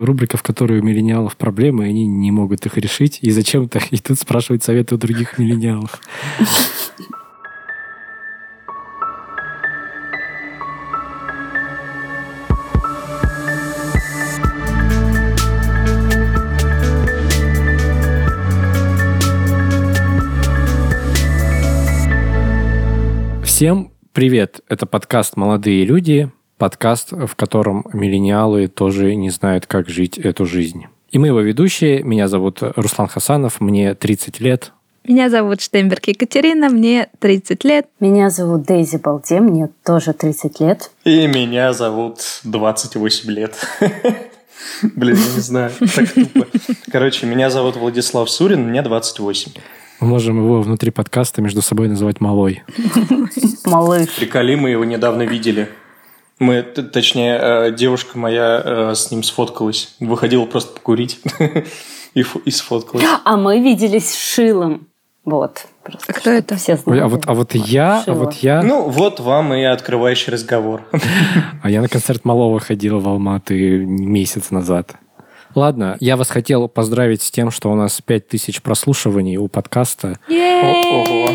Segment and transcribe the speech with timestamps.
[0.00, 4.18] Рубрика, в которой у миллениалов проблемы, и они не могут их решить, и зачем-то идут
[4.20, 6.00] спрашивать советы у других миллениалов.
[23.42, 24.60] Всем привет!
[24.68, 30.86] Это подкаст «Молодые люди», подкаст, в котором миллениалы тоже не знают, как жить эту жизнь.
[31.10, 32.02] И мы его ведущие.
[32.02, 34.72] Меня зовут Руслан Хасанов, мне 30 лет.
[35.08, 37.86] Меня зовут Штемберг Екатерина, мне 30 лет.
[37.98, 40.90] Меня зовут Дейзи Балде, мне тоже 30 лет.
[41.04, 43.56] И меня зовут 28 лет.
[44.82, 46.46] Блин, я не знаю, так тупо.
[46.92, 49.52] Короче, меня зовут Владислав Сурин, мне 28.
[50.00, 52.62] Мы можем его внутри подкаста между собой называть «малой».
[53.64, 54.10] Малыш.
[54.14, 55.68] Приколи, мы его недавно видели.
[56.38, 59.94] Мы, точнее, э, девушка моя э, с ним сфоткалась.
[59.98, 61.20] Выходила просто покурить
[62.14, 63.04] и, фо- и сфоткалась.
[63.24, 64.86] А мы виделись с Шилом.
[65.24, 65.66] Вот.
[65.82, 66.56] Просто А кто это?
[66.56, 67.00] Все Ой, знали.
[67.00, 70.82] А вот, а вот я, а вот я, Ну, вот вам и открывающий разговор.
[71.62, 74.94] а я на концерт Малого ходила в Алматы месяц назад.
[75.54, 80.18] Ладно, я вас хотел поздравить с тем, что у нас 5000 прослушиваний у подкаста.
[80.28, 81.28] Ого.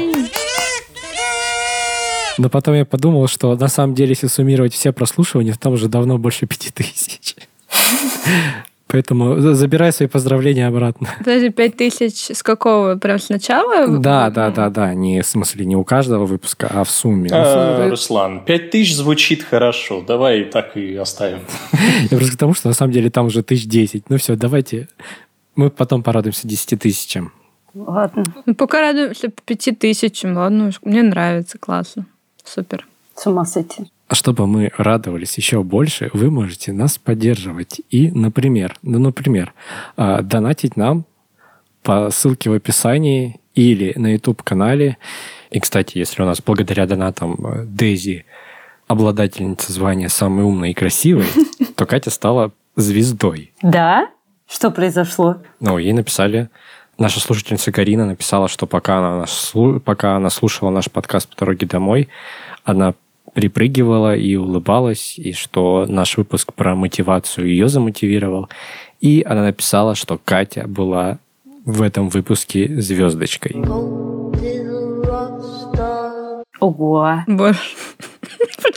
[2.37, 5.87] Но потом я подумал, что на самом деле, если суммировать все прослушивания, то там уже
[5.87, 7.35] давно больше 5000.
[8.87, 11.09] Поэтому за- забирай свои поздравления обратно.
[11.17, 12.95] Подожди, пять тысяч с какого?
[12.95, 13.87] Прям с начала?
[13.99, 14.93] Да, да, да, да.
[14.93, 17.29] Не в смысле не у каждого выпуска, а в сумме.
[17.31, 20.01] Ну, А, в- Руслан, пять тысяч звучит хорошо.
[20.01, 21.39] Давай так и оставим.
[22.11, 24.09] Я просто к тому, что на самом деле там уже тысяч десять.
[24.11, 24.87] Ну все, давайте.
[25.55, 27.31] Мы потом порадуемся 10 тысячам.
[27.75, 28.23] Ладно.
[28.45, 30.35] Ну, пока радуемся пяти тысячам.
[30.35, 32.05] Ладно, мне нравится, классно.
[32.43, 32.87] Супер.
[33.15, 33.91] С ума сойти.
[34.07, 37.81] А чтобы мы радовались еще больше, вы можете нас поддерживать.
[37.89, 39.53] И, например, ну, например,
[39.95, 41.05] а, донатить нам
[41.83, 44.97] по ссылке в описании или на YouTube-канале.
[45.51, 48.25] И, кстати, если у нас благодаря донатам э, Дейзи
[48.87, 51.27] обладательница звания «Самой умной и красивой»,
[51.75, 53.53] то Катя стала звездой.
[53.61, 54.09] Да?
[54.47, 55.37] Что произошло?
[55.59, 56.49] Ну, ей написали,
[56.97, 61.67] наша слушательница Карина написала, что пока она, нас пока она слушала наш подкаст по дороге
[61.67, 62.09] домой,
[62.63, 62.93] она
[63.33, 68.49] припрыгивала и улыбалась, и что наш выпуск про мотивацию ее замотивировал.
[69.01, 71.17] И она написала, что Катя была
[71.65, 73.55] в этом выпуске звездочкой.
[76.59, 77.23] Ого.
[77.27, 77.59] Боже.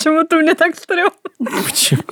[0.06, 1.10] Почему-то мне так стрёмно.
[1.66, 2.02] Почему?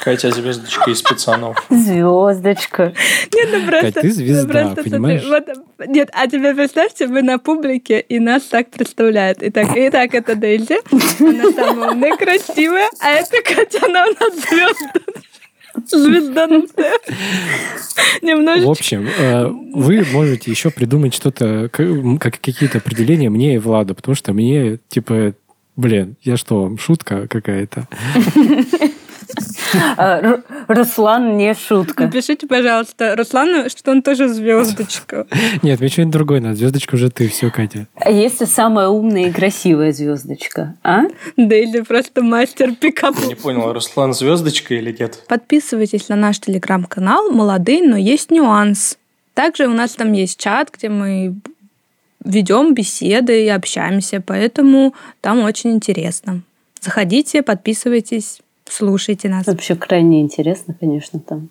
[0.00, 1.56] Катя звездочка из пацанов.
[1.70, 2.92] Звездочка.
[3.34, 3.92] Нет, ну просто...
[3.92, 5.24] Кать, ты звезда, ну просто смотри, понимаешь?
[5.24, 9.38] вот, нет, а теперь представьте, вы на публике, и нас так представляют.
[9.40, 10.78] Итак, итак это Дейзи.
[11.22, 15.00] Она самая умная, красивая, а это Катя, она у нас звезда.
[15.86, 16.92] Звезданутая.
[18.20, 18.70] В Немножечко.
[18.70, 24.34] общем, э, вы можете еще придумать что-то, как какие-то определения мне и Владу, потому что
[24.34, 25.34] мне, типа,
[25.78, 27.88] блин, я что, шутка какая-то?
[29.98, 32.04] А, Ру- Руслан не шутка.
[32.04, 35.26] Напишите, пожалуйста, Руслану, что он тоже звездочка.
[35.62, 36.56] Нет, мне что-нибудь другое надо.
[36.56, 37.86] Звездочка уже ты, все, Катя.
[37.96, 40.76] А если самая умная и красивая звездочка?
[40.82, 41.02] А?
[41.36, 43.20] Дейзи просто мастер пикапа.
[43.26, 45.22] Не понял, Руслан звездочка или нет?
[45.28, 48.96] Подписывайтесь на наш телеграм-канал «Молодые, но есть нюанс».
[49.34, 51.36] Также у нас там есть чат, где мы
[52.24, 56.42] ведем беседы и общаемся, поэтому там очень интересно.
[56.80, 59.46] Заходите, подписывайтесь, слушайте нас.
[59.46, 61.48] Вообще крайне интересно, конечно, там.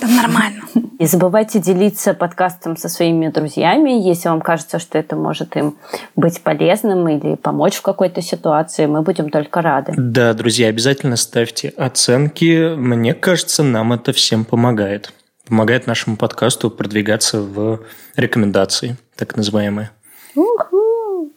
[0.00, 0.62] Там нормально.
[0.98, 5.76] Не забывайте делиться подкастом со своими друзьями, если вам кажется, что это может им
[6.14, 8.86] быть полезным или помочь в какой-то ситуации.
[8.86, 9.92] Мы будем только рады.
[9.96, 12.74] Да, друзья, обязательно ставьте оценки.
[12.76, 15.12] Мне кажется, нам это всем помогает.
[15.46, 17.80] Помогает нашему подкасту продвигаться в
[18.16, 19.90] рекомендации, так называемые.
[20.34, 21.30] Уху.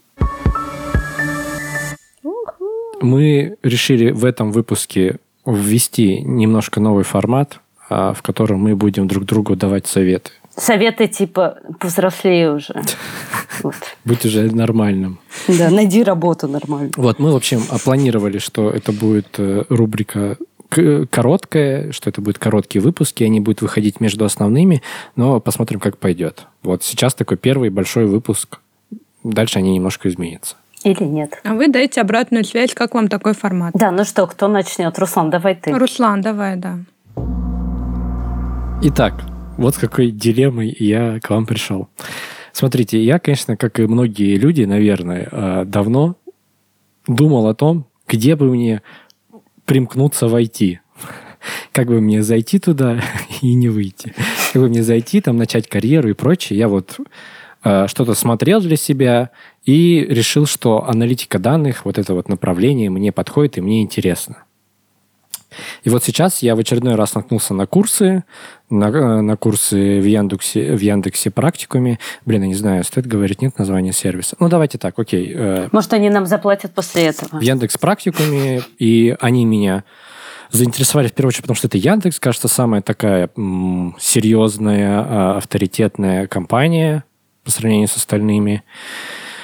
[3.01, 9.25] Мы решили в этом выпуске ввести немножко новый формат, а, в котором мы будем друг
[9.25, 10.31] другу давать советы.
[10.57, 12.73] Советы типа повзрослее уже.
[13.61, 13.75] Вот.
[14.05, 15.19] Быть уже нормальным.
[15.49, 16.91] Да, найди работу нормально.
[16.95, 20.37] Вот, мы, в общем, опланировали, что это будет э, рубрика
[20.69, 24.81] к- короткая, что это будут короткие выпуски, они будут выходить между основными,
[25.15, 26.45] но посмотрим, как пойдет.
[26.63, 28.59] Вот сейчас такой первый большой выпуск.
[29.23, 30.55] Дальше они немножко изменятся.
[30.83, 31.41] Или нет.
[31.43, 33.73] А вы дайте обратную связь, как вам такой формат.
[33.73, 34.97] Да, ну что, кто начнет?
[34.97, 35.77] Руслан, давай ты.
[35.77, 36.79] Руслан, давай, да.
[38.81, 39.21] Итак,
[39.57, 41.89] вот с какой дилеммой я к вам пришел.
[42.53, 46.15] Смотрите, я, конечно, как и многие люди, наверное, э, давно
[47.07, 48.81] думал о том, где бы мне
[49.69, 50.79] примкнуться в IT.
[51.71, 53.01] как бы мне зайти туда
[53.41, 54.15] и не выйти.
[54.51, 56.57] Как бы мне зайти, там, начать карьеру и прочее.
[56.57, 56.97] Я вот
[57.63, 59.29] э, что-то смотрел для себя
[59.63, 64.37] и решил, что аналитика данных, вот это вот направление мне подходит и мне интересно.
[65.83, 68.23] И вот сейчас я в очередной раз наткнулся на курсы,
[68.69, 71.99] на, на курсы в Яндексе, в Яндексе практикуме.
[72.25, 74.35] Блин, я не знаю, стоит говорить, нет названия сервиса.
[74.39, 75.31] Ну, давайте так, окей.
[75.35, 77.39] Э, Может, они нам заплатят после этого?
[77.39, 79.83] В Яндекс практикуме, и они меня
[80.51, 86.27] заинтересовали в первую очередь, потому что это Яндекс, кажется, самая такая м, серьезная, а, авторитетная
[86.27, 87.03] компания
[87.43, 88.63] по сравнению с остальными.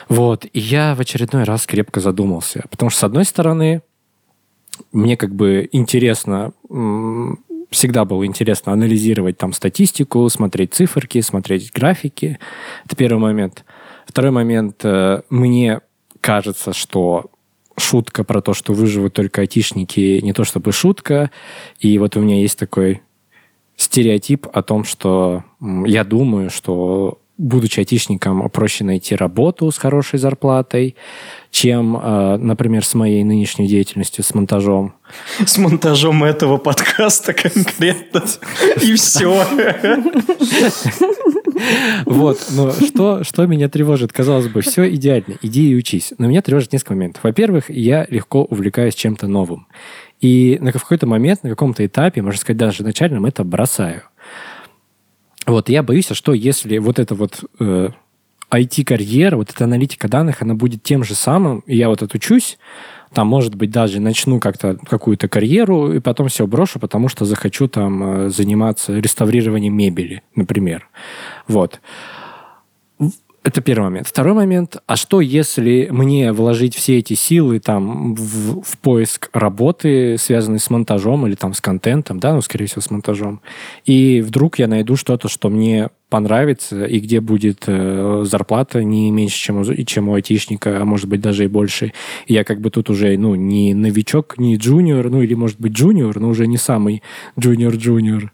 [0.10, 0.46] Вот.
[0.46, 2.64] И я в очередной раз крепко задумался.
[2.70, 3.82] Потому что, с одной стороны,
[4.92, 6.54] мне как бы интересно,
[7.70, 12.40] всегда было интересно анализировать там статистику, смотреть циферки, смотреть графики.
[12.86, 13.66] Это первый момент.
[14.06, 14.82] Второй момент.
[14.84, 15.82] Э, мне
[16.22, 17.32] кажется, что
[17.78, 21.32] шутка про то, что выживут только айтишники, не то чтобы шутка.
[21.80, 23.02] И вот у меня есть такой
[23.76, 25.44] стереотип о том, что
[25.86, 30.96] я думаю, что будучи айтишником, проще найти работу с хорошей зарплатой,
[31.52, 34.94] чем, э, например, с моей нынешней деятельностью, с монтажом.
[35.46, 38.24] С монтажом этого подкаста конкретно.
[38.82, 39.46] И все.
[42.06, 44.12] Вот, но что, что меня тревожит?
[44.12, 46.14] Казалось бы, все идеально, иди и учись.
[46.18, 47.24] Но меня тревожит несколько моментов.
[47.24, 49.68] Во-первых, я легко увлекаюсь чем-то новым.
[50.20, 54.04] И на какой-то момент, на каком-то этапе, можно сказать, даже начальном, это бросаю.
[55.46, 57.90] Вот, я боюсь, а что если вот это вот э,
[58.52, 62.58] IT-карьера, вот эта аналитика данных, она будет тем же самым, и я вот отучусь,
[63.14, 67.68] там, может быть, даже начну как-то какую-то карьеру, и потом все брошу, потому что захочу
[67.68, 70.90] там э, заниматься реставрированием мебели, например.
[71.48, 71.80] Вот.
[73.46, 74.08] Это первый момент.
[74.08, 74.78] Второй момент.
[74.88, 80.72] А что, если мне вложить все эти силы там в, в поиск работы, связанной с
[80.72, 83.42] монтажом или там с контентом, да, ну, скорее всего, с монтажом,
[83.86, 89.38] и вдруг я найду что-то, что мне понравится, и где будет э, зарплата не меньше,
[89.38, 91.94] чем у, чем у айтишника, а может быть даже и больше.
[92.26, 95.74] И я как бы тут уже, ну, не новичок, не джуниор, ну, или, может быть,
[95.74, 97.04] джуниор, но уже не самый
[97.40, 98.32] junior-junior.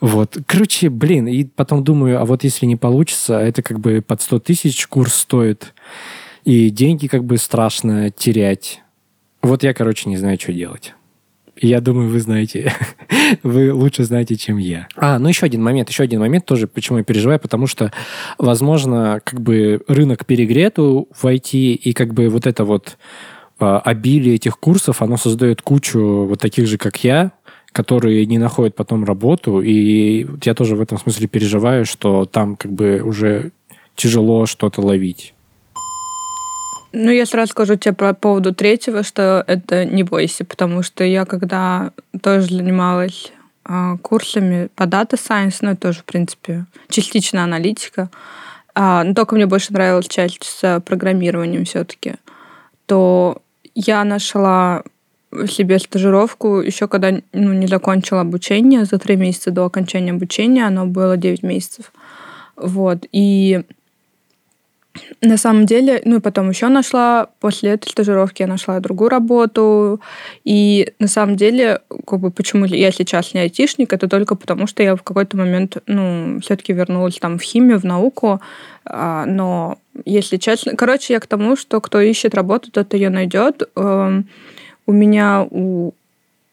[0.00, 0.38] Вот.
[0.46, 4.38] Короче, блин, и потом думаю, а вот если не получится, это как бы под 100
[4.40, 5.74] тысяч курс стоит,
[6.44, 8.82] и деньги как бы страшно терять.
[9.42, 10.94] Вот я, короче, не знаю, что делать.
[11.60, 12.72] Я думаю, вы знаете,
[13.42, 14.86] вы лучше знаете, чем я.
[14.96, 17.92] А, ну еще один момент, еще один момент тоже, почему я переживаю, потому что,
[18.38, 22.96] возможно, как бы рынок перегрет в IT, и как бы вот это вот
[23.58, 27.32] а, обилие этих курсов, оно создает кучу вот таких же, как я,
[27.78, 32.72] которые не находят потом работу, и я тоже в этом смысле переживаю, что там как
[32.72, 33.52] бы уже
[33.94, 35.32] тяжело что-то ловить.
[36.92, 41.24] Ну, я сразу скажу тебе по поводу третьего, что это не бойся, потому что я
[41.24, 43.30] когда тоже занималась
[43.64, 48.10] э, курсами по Data Science, ну, это тоже, в принципе, частично аналитика,
[48.74, 52.14] э, но только мне больше нравилась часть с программированием все-таки,
[52.86, 53.40] то
[53.76, 54.82] я нашла
[55.46, 60.86] себе стажировку еще когда ну, не закончила обучение, за три месяца до окончания обучения, оно
[60.86, 61.92] было 9 месяцев.
[62.56, 63.06] Вот.
[63.12, 63.62] И
[65.20, 70.00] на самом деле, ну и потом еще нашла, после этой стажировки я нашла другую работу.
[70.44, 74.82] И на самом деле, как бы, почему я сейчас не айтишник, это только потому, что
[74.82, 78.40] я в какой-то момент, ну, все-таки вернулась там в химию, в науку.
[78.84, 80.74] А, но, если честно...
[80.76, 83.68] Короче, я к тому, что кто ищет работу, тот ее найдет.
[84.88, 85.92] У меня у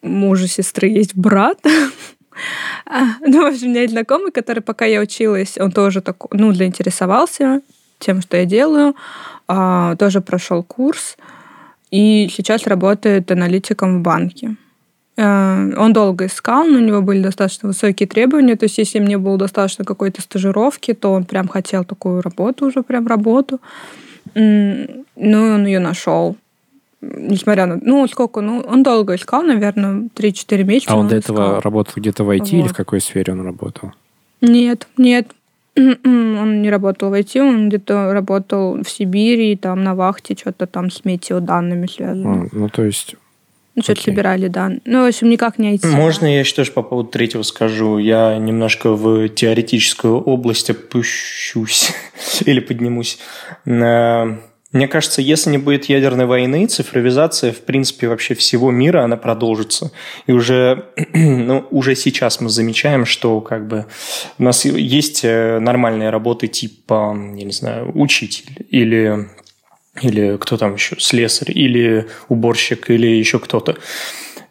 [0.02, 1.58] мужа сестры есть брат.
[3.26, 6.52] Ну, в общем, у меня есть знакомый, который, пока я училась, он тоже так, ну,
[6.52, 7.62] заинтересовался
[7.98, 8.94] тем, что я делаю,
[9.48, 11.16] а, тоже прошел курс
[11.92, 14.58] и сейчас работает аналитиком в банке.
[15.18, 18.58] А, он долго искал, но у него были достаточно высокие требования.
[18.58, 22.84] То есть, если мне было достаточно какой-то стажировки, то он прям хотел такую работу, уже
[22.84, 23.62] прям работу.
[24.34, 26.36] Ну, он ее нашел
[27.18, 27.80] несмотря на...
[27.82, 28.42] Ну, сколько?
[28.42, 30.94] Ну, он долго искал, наверное, 3-4 месяца.
[30.94, 31.62] А он, он до этого искал.
[31.62, 32.54] работал где-то в IT вот.
[32.54, 33.92] или в какой сфере он работал?
[34.42, 35.28] Нет, нет.
[35.78, 40.90] Он не работал в IT, он где-то работал в Сибири, там на вахте, что-то там
[40.90, 42.44] с метеоданными связано.
[42.44, 43.16] А, ну, то есть...
[43.76, 44.72] Ну, что-то собирали, да.
[44.86, 45.86] Ну, в общем, никак не IT.
[45.88, 47.98] Можно я еще тоже по поводу третьего скажу?
[47.98, 51.92] Я немножко в теоретическую область опущусь
[52.46, 53.20] или поднимусь.
[54.76, 59.94] Мне кажется, если не будет ядерной войны, цифровизация, в принципе, вообще всего мира, она продолжится.
[60.28, 63.86] И уже, ну, уже сейчас мы замечаем, что как бы
[64.38, 69.30] у нас есть э, нормальные работы типа, я не знаю, учитель или,
[70.02, 73.78] или кто там еще, слесарь, или уборщик, или еще кто-то.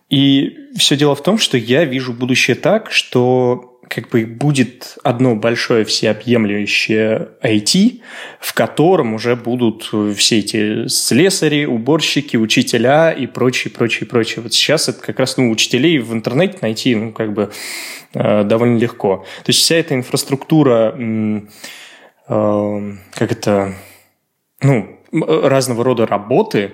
[0.09, 5.37] И все дело в том, что я вижу будущее так, что как бы будет одно
[5.37, 8.01] большое всеобъемлющее IT,
[8.41, 14.43] в котором уже будут все эти слесари, уборщики, учителя и прочее, прочее, прочее.
[14.43, 17.51] Вот сейчас это как раз, ну, учителей в интернете найти, ну, как бы
[18.15, 19.25] э, довольно легко.
[19.45, 21.41] То есть вся эта инфраструктура, э,
[22.27, 23.75] как это,
[24.61, 26.73] ну, разного рода работы,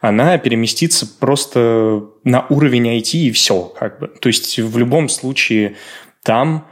[0.00, 4.08] она переместится просто на уровень IT и все, как бы.
[4.08, 5.76] То есть в любом случае
[6.22, 6.66] там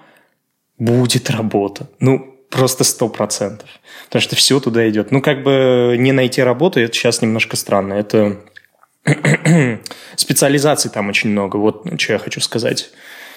[0.78, 1.88] будет работа.
[2.00, 3.68] Ну, просто сто процентов.
[4.06, 5.10] Потому что все туда идет.
[5.10, 7.94] Ну, как бы не найти работу, это сейчас немножко странно.
[7.94, 8.40] Это
[10.16, 11.56] специализаций там очень много.
[11.56, 12.90] Вот что я хочу сказать.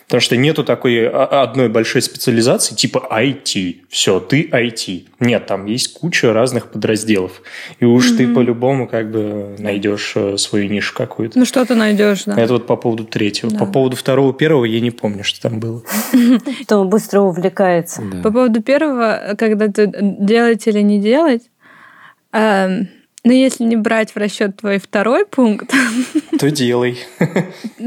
[0.05, 3.77] Потому что нету такой одной большой специализации, типа IT.
[3.89, 5.07] Все, ты IT.
[5.19, 7.41] Нет, там есть куча разных подразделов.
[7.79, 8.17] И уж mm-hmm.
[8.17, 11.39] ты по-любому как бы найдешь э, свою нишу какую-то.
[11.39, 12.39] Ну, что ты найдешь, да.
[12.39, 13.51] Это вот по поводу третьего.
[13.51, 13.59] Да.
[13.59, 15.81] По поводу второго, первого я не помню, что там было.
[16.63, 18.01] Что быстро увлекается.
[18.23, 21.43] По поводу первого, когда ты делать или не делать,
[22.31, 22.89] эм,
[23.25, 25.73] но ну, если не брать в расчет твой второй пункт,
[26.39, 26.97] то делай.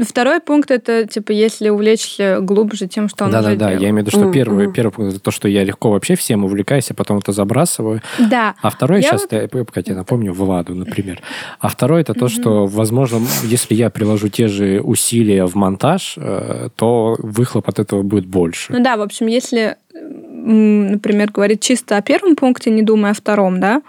[0.03, 3.71] Второй пункт это типа если увлечься глубже тем, что он да, уже да, да.
[3.73, 6.43] Я имею в виду, что первый, первый пункт это то, что я легко вообще всем
[6.43, 8.01] увлекаюсь, а потом это забрасываю.
[8.17, 8.55] Да.
[8.63, 9.53] А второй я сейчас, вот...
[9.53, 11.21] я, Катя, напомню, Владу, например.
[11.59, 16.69] А второй это то, что, возможно, если я приложу те же усилия в монтаж, э,
[16.75, 18.73] то выхлоп от этого будет больше.
[18.73, 23.59] Ну да, в общем, если, например, говорить чисто о первом пункте, не думая о втором,
[23.59, 23.83] да,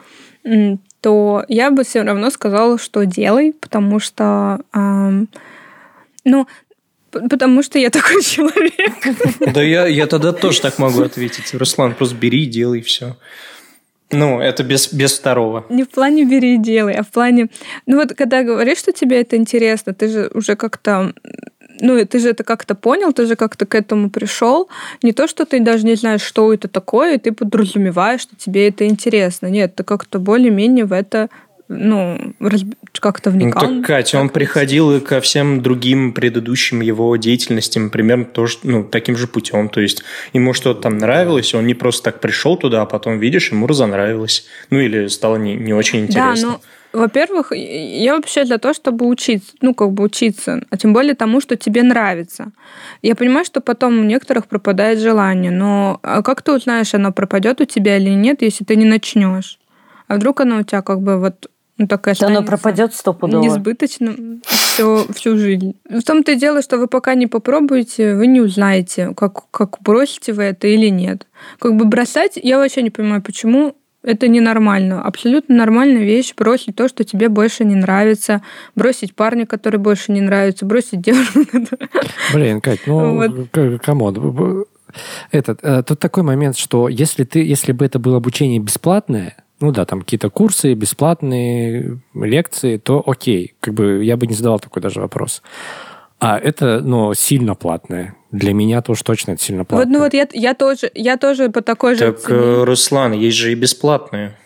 [1.01, 5.29] то я бы все равно сказала, что делай, потому что, эм,
[6.25, 6.47] ну,
[7.11, 9.53] потому что я такой человек.
[9.53, 11.55] Да я, я тогда тоже так могу ответить.
[11.55, 13.17] Руслан, просто бери, делай все.
[14.11, 15.67] Ну, это без, без второго.
[15.69, 17.49] Не в плане бери и делай, а в плане...
[17.85, 21.13] Ну вот, когда говоришь, что тебе это интересно, ты же уже как-то
[21.81, 24.69] ну, ты же это как-то понял, ты же как-то к этому пришел.
[25.03, 28.69] Не то, что ты даже не знаешь, что это такое, и ты подразумеваешь, что тебе
[28.69, 29.47] это интересно.
[29.47, 31.29] Нет, ты как-то более-менее в это
[31.69, 32.35] ну,
[32.99, 33.71] как-то вникал.
[33.71, 38.85] Ну, так, Катя, он приходил и ко всем другим предыдущим его деятельностям примерно тоже, ну,
[38.85, 39.69] таким же путем.
[39.69, 43.53] То есть ему что-то там нравилось, он не просто так пришел туда, а потом, видишь,
[43.53, 44.47] ему разонравилось.
[44.71, 46.35] Ну, или стало не, не очень интересно.
[46.35, 46.61] Да, ну,
[46.93, 51.41] во-первых, я вообще для того, чтобы учиться, ну, как бы учиться, а тем более тому,
[51.41, 52.53] что тебе нравится.
[53.03, 57.61] Я понимаю, что потом у некоторых пропадает желание, но а как ты узнаешь, оно пропадет
[57.61, 59.59] у тебя или нет, если ты не начнешь?
[60.07, 63.41] А вдруг оно у тебя как бы вот ну, так и оно пропадет стопудово.
[63.41, 65.77] Несбыточно всю, всю жизнь.
[65.89, 70.33] В том-то и дело, что вы пока не попробуете, вы не узнаете, как, как бросите
[70.33, 71.29] вы это или нет.
[71.61, 73.77] Как бы бросать, я вообще не понимаю, почему
[74.09, 75.03] это ненормально.
[75.03, 78.41] Абсолютно нормальная вещь бросить то, что тебе больше не нравится,
[78.75, 81.41] бросить парня, который больше не нравится, бросить девушку.
[82.33, 83.81] Блин, Кать, ну, вот.
[83.83, 84.65] come on.
[85.31, 89.73] Этот, э, тут такой момент, что если, ты, если бы это было обучение бесплатное, ну
[89.73, 93.57] да, там какие-то курсы, бесплатные лекции, то окей.
[93.61, 95.43] Как бы я бы не задавал такой даже вопрос.
[96.21, 98.17] А это, ну, сильно платное.
[98.33, 99.87] Для меня тоже точно это сильно платно.
[99.87, 102.39] Вот, ну вот я, я, тоже, я тоже по такой же Так, цене.
[102.39, 104.37] Э, Руслан, есть же и бесплатные.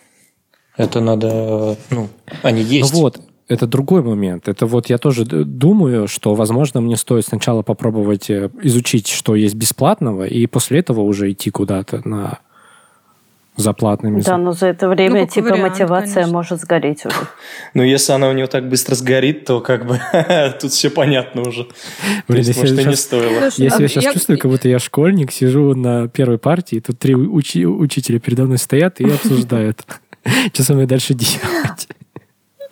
[0.77, 2.09] Это надо, ну,
[2.41, 2.93] они есть.
[2.93, 4.47] Ну вот, это другой момент.
[4.47, 9.55] Это вот я тоже думаю, что, возможно, мне стоит сначала попробовать э, изучить, что есть
[9.55, 12.39] бесплатного, и после этого уже идти куда-то на
[13.55, 14.21] за платными.
[14.21, 16.33] Да, но за это время ну, типа вариант, мотивация конечно.
[16.33, 17.15] может сгореть уже.
[17.73, 19.99] Ну, если она у него так быстро сгорит, то как бы
[20.61, 21.67] тут все понятно уже.
[22.27, 23.43] Блин, есть, может, и не стоило.
[23.57, 27.15] я себя сейчас а чувствую, как будто я школьник, сижу на первой партии, тут три
[27.15, 29.83] учителя передо мной стоят и обсуждают,
[30.53, 31.87] что со мной дальше делать.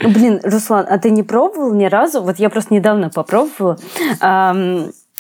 [0.04, 2.22] Блин, Руслан, а ты не пробовал ни разу?
[2.22, 3.78] Вот я просто недавно попробовала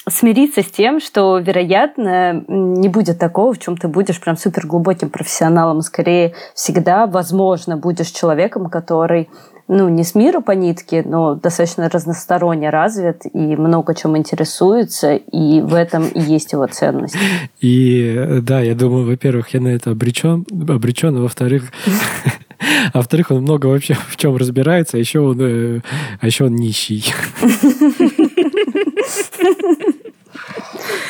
[0.10, 5.10] смириться с тем, что, вероятно, не будет такого, в чем ты будешь прям супер глубоким
[5.10, 5.81] профессионалом.
[5.81, 9.29] Скорее, всегда, возможно, будешь человеком, который
[9.67, 15.62] ну, не с миру по нитке, но достаточно разносторонне развит и много чем интересуется, и
[15.62, 17.15] в этом и есть его ценность.
[17.62, 21.72] И да, я думаю, во-первых, я на это обречен, обречен, а во-вторых,
[22.62, 25.82] а во-вторых, он много вообще в чем разбирается, а еще он, э,
[26.20, 27.06] а еще он нищий.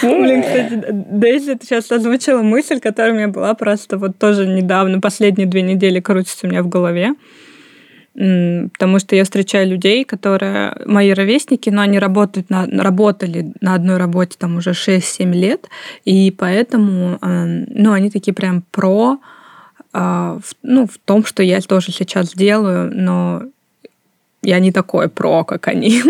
[0.02, 5.48] Блин, кстати, Дейзи, сейчас озвучила мысль, которая у меня была просто вот тоже недавно, последние
[5.48, 7.14] две недели крутится у меня в голове.
[8.14, 13.96] Потому что я встречаю людей, которые мои ровесники, но они работают на, работали на одной
[13.96, 15.70] работе там уже 6-7 лет,
[16.04, 19.18] и поэтому эм, ну, они такие прям про
[19.94, 23.44] а, ну, в том, что я тоже сейчас делаю, но
[24.42, 26.02] я не такой про, как они.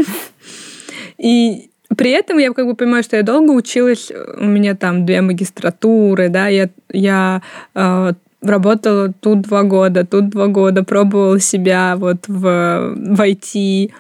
[1.17, 5.21] И при этом я как бы понимаю, что я долго училась, у меня там две
[5.21, 7.41] магистратуры, да, я, я
[7.75, 13.91] э, работала тут два года, тут два года, пробовала себя вот в, в IT.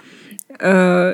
[0.59, 1.13] Э,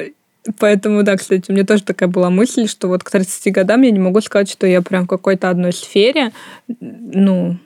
[0.60, 3.92] поэтому, да, кстати, у меня тоже такая была мысль, что вот к 30 годам я
[3.92, 6.32] не могу сказать, что я прям в какой-то одной сфере.
[6.80, 7.58] Ну,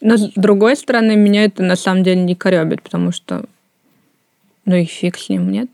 [0.00, 3.44] но с другой стороны, меня это на самом деле не коребит, потому что
[4.68, 5.70] ну и фиг с ним, нет?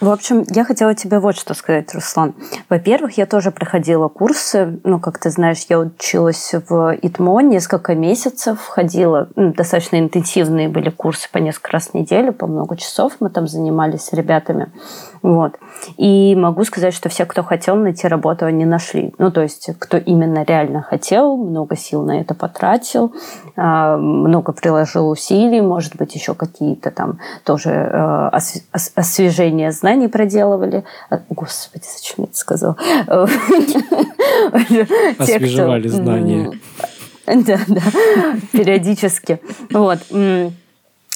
[0.00, 2.34] В общем, я хотела тебе вот что сказать, Руслан.
[2.70, 4.80] Во-первых, я тоже проходила курсы.
[4.82, 9.28] Ну, как ты знаешь, я училась в ИТМО несколько месяцев, ходила.
[9.36, 13.46] Ну, достаточно интенсивные были курсы по несколько раз в неделю, по много часов мы там
[13.46, 14.72] занимались с ребятами.
[15.22, 15.58] Вот.
[15.98, 19.12] И могу сказать, что все, кто хотел найти работу, они нашли.
[19.18, 23.12] Ну, то есть, кто именно реально хотел, много сил на это потратил,
[23.56, 28.30] а, много приложил усилий, может быть, еще какие-то там тоже э,
[28.94, 30.84] освежения знаний проделывали.
[31.10, 32.76] А, господи, зачем я это сказал?
[35.18, 36.52] Освежевали знания.
[37.26, 37.82] Да, да,
[38.52, 39.40] периодически.
[39.70, 39.98] Вот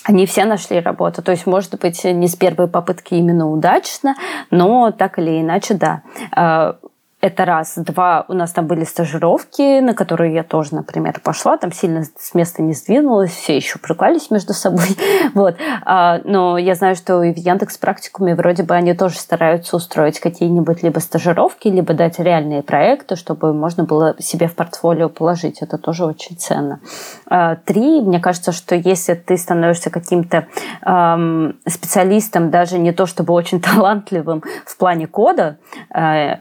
[0.05, 1.23] они все нашли работу.
[1.23, 4.15] То есть, может быть, не с первой попытки именно удачно,
[4.51, 6.77] но так или иначе, да.
[7.25, 7.73] Это раз.
[7.77, 11.57] Два, у нас там были стажировки, на которые я тоже, например, пошла.
[11.57, 14.95] Там сильно с места не сдвинулась, все еще прикались между собой.
[15.35, 15.57] вот.
[15.87, 20.21] А, но я знаю, что и в Яндекс практикуме вроде бы они тоже стараются устроить
[20.21, 25.63] какие-нибудь либо стажировки, либо дать реальные проекты, чтобы можно было себе в портфолио положить.
[25.63, 26.81] Это тоже очень ценно.
[27.27, 30.47] А, три, мне кажется, что если ты становишься каким-то
[30.85, 35.57] эм, специалистом, даже не то чтобы очень талантливым в плане кода,
[35.89, 36.35] э,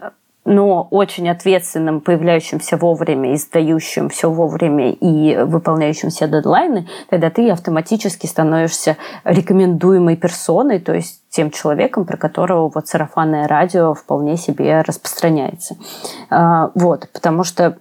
[0.45, 8.27] но очень ответственным, появляющимся вовремя, издающим все вовремя и выполняющим все дедлайны, тогда ты автоматически
[8.27, 15.77] становишься рекомендуемой персоной, то есть тем человеком, про которого вот сарафанное радио вполне себе распространяется.
[16.29, 17.77] А, вот, потому что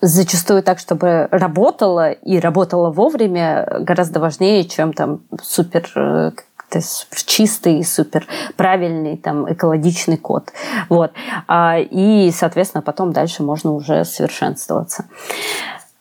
[0.00, 6.32] зачастую так, чтобы работало и работало вовремя, гораздо важнее, чем там супер
[6.70, 8.26] супер чистый, супер
[8.56, 10.52] правильный, там, экологичный код.
[10.88, 11.12] Вот.
[11.46, 15.06] А, и, соответственно, потом дальше можно уже совершенствоваться.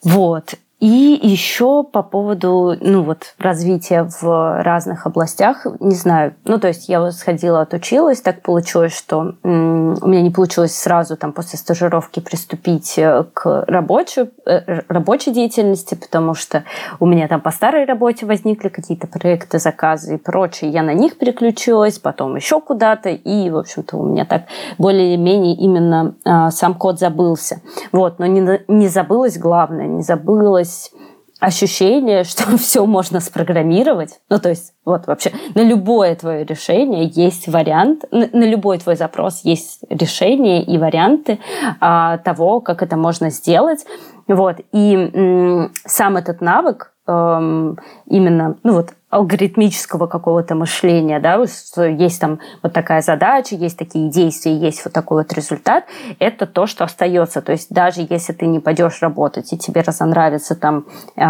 [0.03, 0.55] Вот.
[0.79, 6.87] И еще по поводу ну, вот, развития в разных областях, не знаю, ну то есть
[6.87, 12.19] я вот сходила, отучилась, так получилось, что у меня не получилось сразу там после стажировки
[12.19, 16.63] приступить э, к рабочей, э, рабочей деятельности, потому что
[16.99, 21.17] у меня там по старой работе возникли какие-то проекты, заказы и прочее, я на них
[21.17, 24.43] переключилась, потом еще куда-то, и, в общем-то, у меня так
[24.77, 27.61] более-менее именно э, сам код забылся.
[27.91, 30.91] Вот, но не, не забылось главное, не забылось появилось
[31.39, 34.19] ощущение, что все можно спрограммировать.
[34.29, 38.95] Ну, то есть, вот вообще, на любое твое решение есть вариант, на, на любой твой
[38.95, 41.39] запрос есть решение и варианты
[41.79, 43.85] а, того, как это можно сделать.
[44.27, 44.57] Вот.
[44.73, 47.77] И м, сам этот навык эм,
[48.07, 54.09] именно, ну вот, алгоритмического какого-то мышления, да, что есть там вот такая задача, есть такие
[54.09, 55.85] действия, есть вот такой вот результат,
[56.19, 57.41] это то, что остается.
[57.41, 61.23] То есть даже если ты не пойдешь работать и тебе разонравится там э,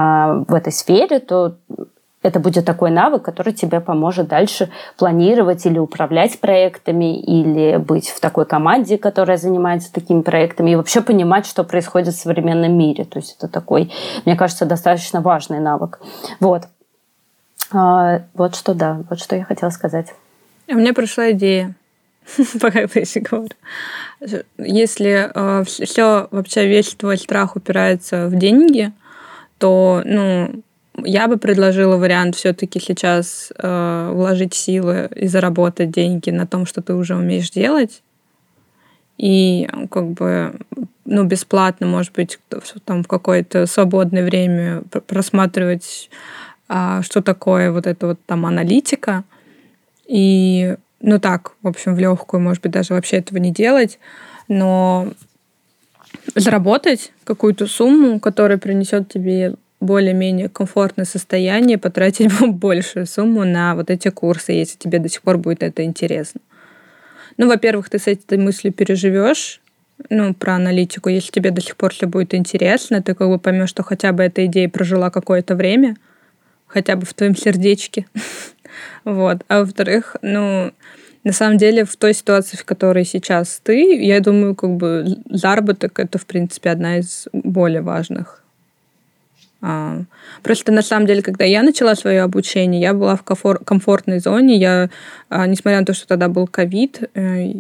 [0.48, 1.56] в этой сфере, то
[2.24, 8.20] это будет такой навык, который тебе поможет дальше планировать или управлять проектами, или быть в
[8.20, 13.06] такой команде, которая занимается такими проектами, и вообще понимать, что происходит в современном мире.
[13.06, 13.92] То есть это такой,
[14.26, 16.00] мне кажется, достаточно важный навык.
[16.40, 16.64] Вот.
[17.72, 20.14] А, вот что да, вот что я хотела сказать.
[20.68, 21.76] У меня пришла идея,
[22.62, 23.50] пока ты еще говорю.
[24.58, 28.92] Если э, все вообще весь твой страх упирается в деньги,
[29.58, 30.64] то ну,
[31.04, 36.82] я бы предложила вариант все-таки сейчас э, вложить силы и заработать деньги на том, что
[36.82, 38.02] ты уже умеешь делать.
[39.18, 40.60] И как бы
[41.06, 42.40] ну, бесплатно, может быть,
[42.86, 49.24] там в какое-то свободное время просматривать а, что такое вот это вот там аналитика.
[50.08, 54.00] И, ну так, в общем, в легкую, может быть, даже вообще этого не делать,
[54.48, 55.10] но
[56.36, 64.10] заработать какую-то сумму, которая принесет тебе более-менее комфортное состояние, потратить большую сумму на вот эти
[64.10, 66.42] курсы, если тебе до сих пор будет это интересно.
[67.38, 69.62] Ну, во-первых, ты с этой мыслью переживешь,
[70.10, 71.10] ну, про аналитику.
[71.10, 74.24] Если тебе до сих пор все будет интересно, ты как бы поймешь, что хотя бы
[74.24, 75.96] эта идея прожила какое-то время—
[76.68, 78.06] хотя бы в твоем сердечке.
[79.06, 79.44] вот.
[79.48, 80.72] А во-вторых, ну,
[81.28, 86.00] на самом деле, в той ситуации, в которой сейчас ты, я думаю, как бы заработок—
[86.00, 88.44] это, в принципе, одна из более важных
[89.62, 90.04] А,
[90.44, 94.56] просто на самом деле, когда я начала свое обучение, я была в комфортной зоне.
[94.56, 94.90] Я,
[95.30, 97.52] а, несмотря на то, что тогда был ковид, э,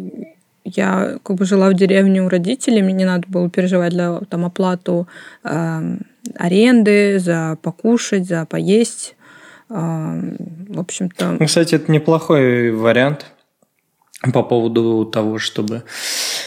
[0.63, 4.45] я как бы жила в деревне у родителей, мне не надо было переживать для там,
[4.45, 5.07] оплату
[6.35, 9.15] аренды, за покушать, за поесть.
[9.69, 10.35] Э,
[10.69, 11.37] в общем-то...
[11.39, 13.25] Ну, кстати, это неплохой вариант
[14.33, 15.83] по поводу того, чтобы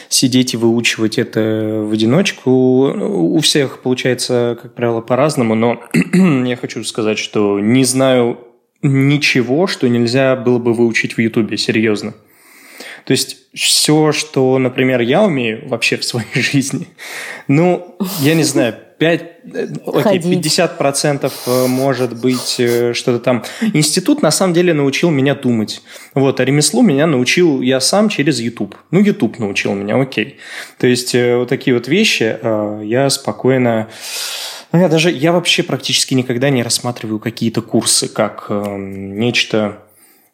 [0.08, 2.50] сидеть и выучивать это в одиночку.
[2.50, 5.82] У всех получается, как правило, по-разному, но
[6.44, 8.38] я хочу сказать, что не знаю
[8.82, 12.14] ничего, что нельзя было бы выучить в Ютубе, серьезно.
[13.04, 16.88] То есть все, что, например, я умею вообще в своей жизни,
[17.48, 19.22] ну, я не знаю, 5,
[19.54, 23.44] э, окей, 50% э, может быть э, что-то там.
[23.72, 25.80] Институт на самом деле научил меня думать.
[26.12, 28.76] Вот, а ремеслу меня научил я сам через YouTube.
[28.90, 30.36] Ну, YouTube научил меня, окей.
[30.78, 32.38] То есть вот такие вот вещи
[32.84, 33.88] я спокойно...
[34.72, 39.82] Ну, я даже, я вообще практически никогда не рассматриваю какие-то курсы как э, нечто,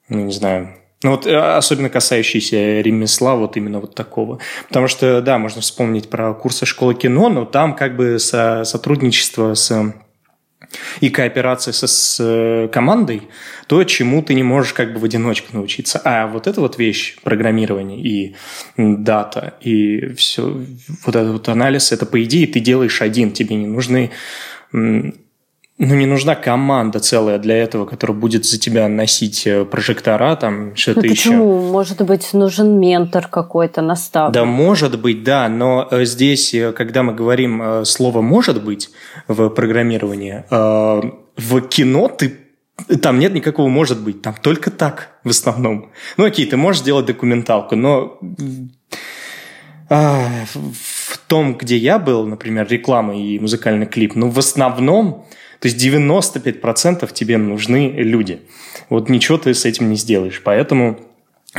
[0.09, 0.75] ну, не знаю,
[1.07, 4.41] ну вот э, особенно касающиеся ремесла, вот именно вот такого.
[4.67, 9.55] Потому что, да, можно вспомнить про курсы школы кино, но там как бы со, сотрудничество
[9.55, 9.95] с
[11.01, 13.29] и кооперация со, с э, командой,
[13.69, 16.01] то, чему ты не можешь как бы в одиночку научиться.
[16.03, 18.35] А вот эта вот вещь, программирование и
[18.77, 20.61] дата, и все,
[21.05, 24.11] вот этот вот анализ, это по идее ты делаешь один, тебе не нужны
[25.79, 30.75] ну, не нужна команда целая для этого, которая будет за тебя носить э, прожектора, там,
[30.75, 31.31] что-то ну, еще.
[31.31, 31.71] Почему?
[31.71, 34.33] Может быть, нужен ментор какой-то, наставник?
[34.33, 38.89] Да, может быть, да, но э, здесь, э, когда мы говорим слово «может быть»
[39.29, 42.39] в программировании, в кино ты
[43.03, 45.91] там нет никакого «может быть», там только так в основном.
[46.17, 48.19] Ну, окей, ты можешь сделать документалку, но
[49.89, 55.27] в том, где я был, например, реклама и музыкальный клип, ну, в основном
[55.67, 58.43] то есть 95% тебе нужны люди.
[58.89, 60.41] Вот ничего ты с этим не сделаешь.
[60.45, 61.01] Поэтому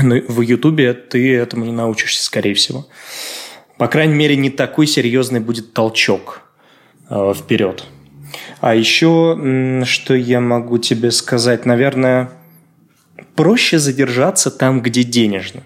[0.01, 2.87] ну, в Ютубе ты этому не научишься, скорее всего.
[3.77, 6.41] По крайней мере, не такой серьезный будет толчок
[7.09, 7.83] э, вперед.
[8.61, 12.31] А еще, что я могу тебе сказать, наверное,
[13.35, 15.63] проще задержаться там, где денежно.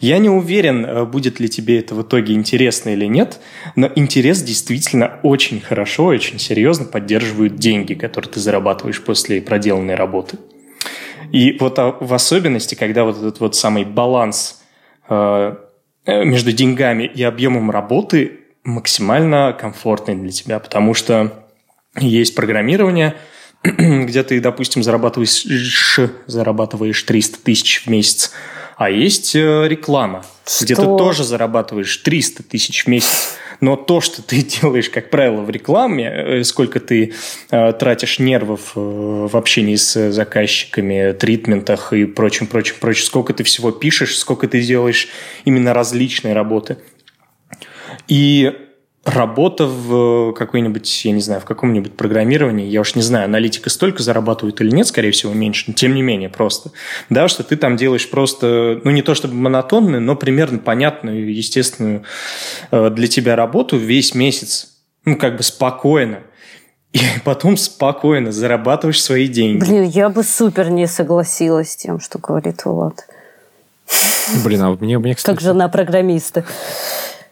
[0.00, 3.40] Я не уверен, э, будет ли тебе это в итоге интересно или нет,
[3.74, 10.38] но интерес действительно очень хорошо, очень серьезно поддерживают деньги, которые ты зарабатываешь после проделанной работы.
[11.32, 14.62] И вот а, в особенности, когда вот этот вот самый баланс
[15.08, 15.56] э,
[16.04, 21.46] э, между деньгами и объемом работы максимально комфортный для тебя, потому что
[21.98, 23.14] есть программирование,
[23.62, 25.46] где ты, допустим, зарабатываешь,
[26.26, 28.32] зарабатываешь 300 тысяч в месяц,
[28.76, 30.64] а есть э, реклама, что?
[30.64, 33.36] где ты тоже зарабатываешь 300 тысяч в месяц.
[33.60, 37.14] Но то, что ты делаешь, как правило, в рекламе, э, сколько ты
[37.50, 43.44] э, тратишь нервов э, в общении с заказчиками, тритментах и прочим, прочим, прочим, сколько ты
[43.44, 45.08] всего пишешь, сколько ты делаешь
[45.46, 46.76] именно различные работы.
[48.08, 48.52] И
[49.06, 54.02] работа в какой-нибудь, я не знаю, в каком-нибудь программировании, я уж не знаю, аналитика столько
[54.02, 56.72] зарабатывает или нет, скорее всего, меньше, но тем не менее просто.
[57.08, 62.02] Да, что ты там делаешь просто, ну не то чтобы монотонную, но примерно понятную, естественную
[62.70, 64.72] э, для тебя работу весь месяц.
[65.04, 66.18] Ну, как бы спокойно.
[66.92, 69.60] И потом спокойно зарабатываешь свои деньги.
[69.60, 73.06] Блин, я бы супер не согласилась с тем, что говорит Влад.
[74.44, 75.36] Блин, а мне, мне кстати...
[75.36, 76.44] Как жена программиста.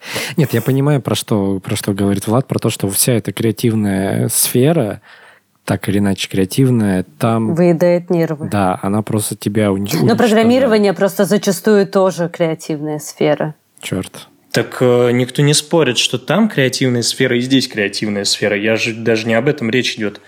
[0.37, 4.29] Нет, я понимаю, про что, про что говорит Влад, про то, что вся эта креативная
[4.29, 5.01] сфера,
[5.65, 7.55] так или иначе креативная, там...
[7.55, 8.49] Выедает нервы.
[8.51, 10.11] Да, она просто тебя уничтожает.
[10.11, 13.55] Но программирование просто зачастую тоже креативная сфера.
[13.81, 14.29] Черт.
[14.55, 18.57] Так э, никто не спорит, что там креативная сфера и здесь креативная сфера.
[18.57, 20.21] Я же даже не об этом речь идет.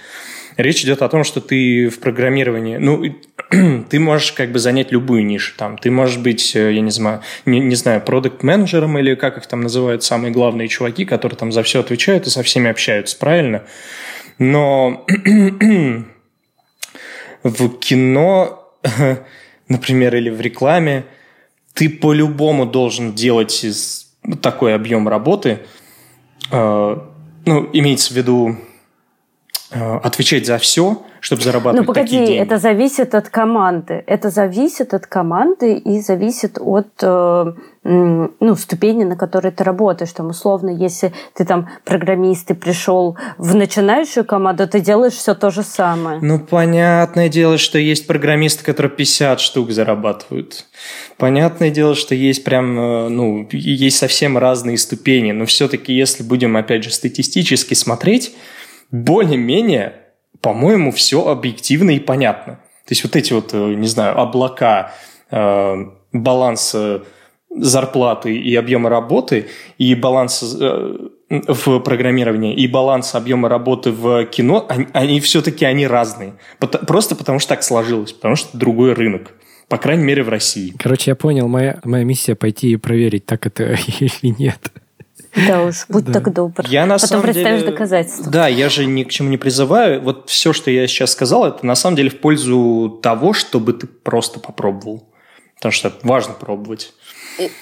[0.57, 3.05] Речь идет о том, что ты в программировании, ну,
[3.91, 5.53] ты можешь как бы занять любую нишу.
[5.57, 9.47] Там, ты можешь быть, э, я не знаю, не, не знаю, продукт-менеджером или как их
[9.47, 13.65] там называют самые главные чуваки, которые там за все отвечают и со всеми общаются, правильно?
[14.39, 15.05] Но
[17.43, 18.73] в кино,
[19.69, 21.05] например, или в рекламе,
[21.75, 23.67] ты по-любому должен делать
[24.41, 25.59] такой объем работы,
[26.51, 26.97] э,
[27.45, 28.57] ну, имеется в виду
[29.71, 32.43] отвечать за все, чтобы зарабатывать Ну, погоди, такие деньги.
[32.43, 34.05] это зависит от команды.
[34.07, 37.53] Это зависит от команды и зависит от э,
[37.83, 40.13] ну, ступени, на которой ты работаешь.
[40.13, 45.51] Там, условно, если ты там программист и пришел в начинающую команду, ты делаешь все то
[45.51, 46.21] же самое.
[46.23, 50.67] Ну, понятное дело, что есть программисты, которые 50 штук зарабатывают.
[51.17, 55.33] Понятное дело, что есть прям, э, ну, есть совсем разные ступени.
[55.33, 58.33] Но все-таки, если будем, опять же, статистически смотреть,
[58.91, 59.95] более-менее,
[60.41, 62.61] по-моему, все объективно и понятно.
[62.87, 64.93] То есть вот эти вот, э, не знаю, облака,
[65.31, 65.75] э,
[66.13, 67.01] баланс э,
[67.51, 70.43] зарплаты и объема работы, и баланс
[71.29, 76.35] в программировании, и баланс объема работы в кино, они, они все-таки они разные.
[76.59, 79.33] Просто потому что так сложилось, потому что другой рынок.
[79.69, 80.75] По крайней мере, в России.
[80.79, 84.71] Короче, я понял, моя, моя миссия пойти и проверить, так это или нет.
[85.47, 86.15] Да уж, будь да.
[86.15, 86.65] так добр.
[86.67, 87.73] Я на Потом самом представишь деле...
[87.73, 88.31] доказательства.
[88.31, 90.01] Да, я же ни к чему не призываю.
[90.01, 93.87] Вот все, что я сейчас сказал, это на самом деле в пользу того, чтобы ты
[93.87, 95.07] просто попробовал.
[95.57, 96.93] Потому что важно пробовать.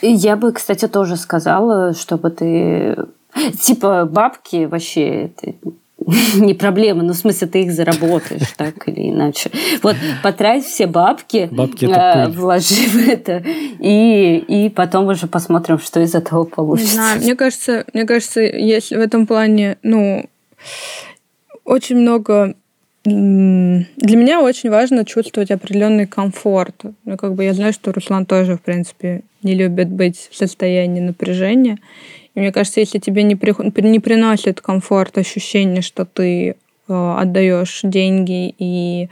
[0.02, 2.96] Я бы, кстати, тоже сказала, чтобы ты...
[3.60, 5.32] Типа бабки вообще
[6.36, 9.50] не проблема, ну, в смысле, ты их заработаешь, так или иначе.
[9.82, 12.38] Вот потрать все бабки, бабки это пыль.
[12.38, 13.42] вложи в это,
[13.78, 16.90] и, и потом уже посмотрим, что из этого получится.
[16.90, 20.28] Не знаю, мне кажется, мне кажется, если в этом плане, ну,
[21.64, 22.54] очень много
[23.04, 26.84] для меня очень важно чувствовать определенный комфорт.
[27.04, 31.02] Ну, как бы я знаю, что Руслан тоже, в принципе, не любит быть в состоянии
[31.02, 31.78] напряжения.
[32.34, 36.54] И мне кажется, если тебе не, при, не приносит комфорт ощущение, что ты э,
[36.88, 39.08] отдаешь деньги и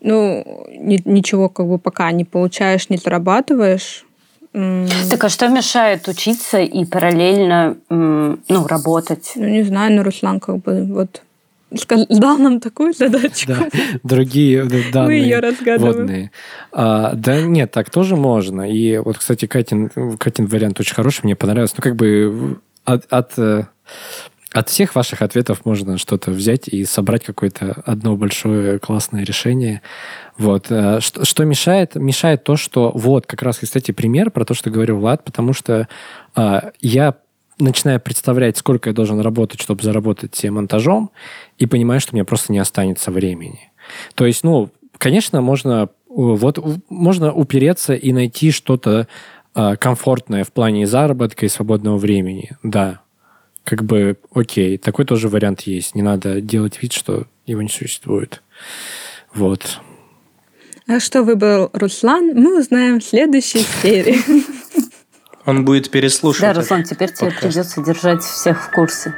[0.00, 4.04] ну, ни, ничего как бы пока не получаешь, не зарабатываешь.
[4.52, 9.32] Так а что мешает учиться и параллельно ну, работать?
[9.36, 11.22] Ну, не знаю, но Руслан как бы вот
[11.70, 13.52] дал нам такую задачку.
[13.52, 13.68] Да,
[14.02, 15.96] другие данные Мы ее разгадываем.
[15.96, 16.30] Водные.
[16.72, 18.70] А, да нет, так тоже можно.
[18.70, 21.74] И вот, кстати, Катин, Катин вариант очень хороший, мне понравился.
[21.78, 23.64] Ну, как бы от, от, э,
[24.52, 29.82] от всех ваших ответов можно что-то взять и собрать какое-то одно большое классное решение.
[30.38, 30.66] Вот.
[30.70, 31.96] Э, что, что мешает?
[31.96, 32.92] Мешает то, что...
[32.94, 35.86] Вот, как раз, кстати, пример про то, что говорил Влад, потому что
[36.34, 37.16] а, я
[37.58, 41.10] начинаю представлять, сколько я должен работать, чтобы заработать себе монтажом,
[41.58, 43.70] и понимаю, что мне просто не останется времени.
[44.14, 49.06] То есть, ну, конечно, можно вот можно упереться и найти что-то
[49.54, 52.56] э, комфортное в плане заработка и свободного времени.
[52.62, 53.02] Да,
[53.64, 55.94] как бы окей, такой тоже вариант есть.
[55.94, 58.42] Не надо делать вид, что его не существует.
[59.34, 59.80] Вот.
[60.86, 64.16] А что выбрал Руслан, мы узнаем в следующей серии.
[65.48, 66.54] Он будет переслушивать.
[66.54, 69.14] Да, Руслан, теперь тебе придется держать всех в курсе.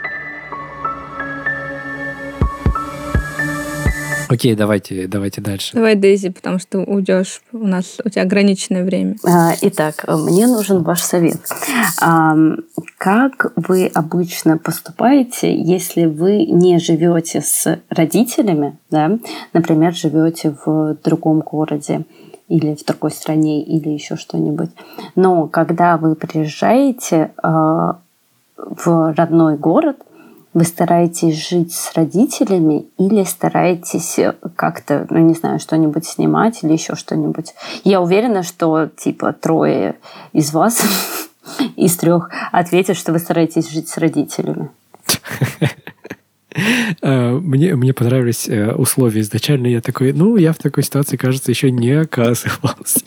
[4.29, 5.73] Окей, давайте, давайте дальше.
[5.75, 9.17] Давай, Дейзи, потому что уйдешь, у нас у тебя ограниченное время.
[9.27, 11.41] А, итак, мне нужен ваш совет.
[12.97, 19.19] Как вы обычно поступаете, если вы не живете с родителями, да,
[19.53, 22.05] например, живете в другом городе?
[22.51, 24.71] Или в другой стране, или еще что-нибудь.
[25.15, 27.49] Но когда вы приезжаете э,
[28.57, 29.97] в родной город,
[30.53, 34.19] вы стараетесь жить с родителями или стараетесь
[34.57, 37.55] как-то, ну не знаю, что-нибудь снимать или еще что-нибудь.
[37.85, 39.95] Я уверена, что типа трое
[40.33, 40.83] из вас
[41.77, 44.71] из трех ответят, что вы стараетесь жить с родителями.
[47.03, 49.69] Э, мне, мне понравились э, условия изначально.
[49.69, 53.01] Я такой, ну, я в такой ситуации, кажется, еще не оказывался.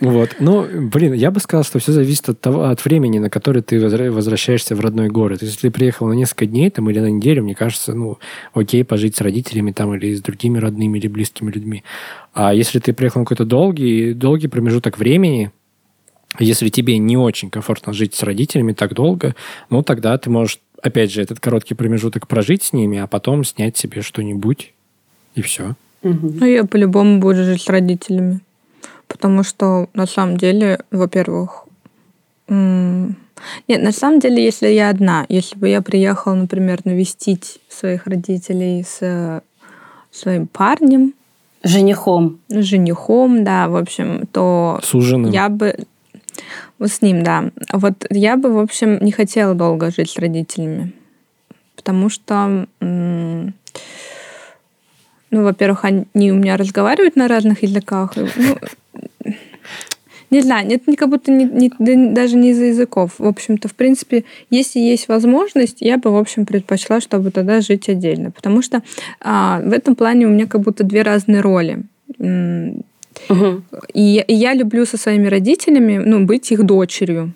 [0.00, 0.36] Вот.
[0.38, 3.80] Ну, блин, я бы сказал, что все зависит от того, от времени, на которое ты
[3.80, 5.42] возвращаешься в родной город.
[5.42, 8.18] Если ты приехал на несколько дней там, или на неделю, мне кажется, ну,
[8.52, 11.82] окей, пожить с родителями там или с другими родными или близкими людьми.
[12.32, 15.50] А если ты приехал на какой-то долгий, долгий промежуток времени,
[16.38, 19.34] если тебе не очень комфортно жить с родителями так долго,
[19.70, 23.76] ну, тогда ты можешь опять же, этот короткий промежуток прожить с ними, а потом снять
[23.76, 24.74] себе что-нибудь,
[25.34, 25.74] и все.
[26.02, 28.40] Ну, я по-любому буду жить с родителями.
[29.08, 31.64] Потому что, на самом деле, во-первых,
[32.48, 38.84] нет, на самом деле, если я одна, если бы я приехала, например, навестить своих родителей
[38.84, 39.42] с
[40.10, 41.14] своим парнем,
[41.62, 45.32] женихом, женихом, да, в общем, то с ужином.
[45.32, 45.74] я бы
[46.78, 47.50] вот с ним, да.
[47.72, 50.92] Вот я бы, в общем, не хотела долго жить с родителями.
[51.76, 53.52] Потому что, ну,
[55.30, 58.14] во-первых, они у меня разговаривают на разных языках.
[58.16, 58.56] Ну,
[60.30, 63.12] не знаю, нет, как будто не, не, даже не из-за языков.
[63.18, 67.88] В общем-то, в принципе, если есть возможность, я бы, в общем, предпочла, чтобы тогда жить
[67.88, 68.32] отдельно.
[68.32, 68.82] Потому что
[69.20, 71.84] а, в этом плане у меня как будто две разные роли.
[73.28, 73.62] Угу.
[73.94, 77.32] И, и я люблю со своими родителями ну, быть их дочерью.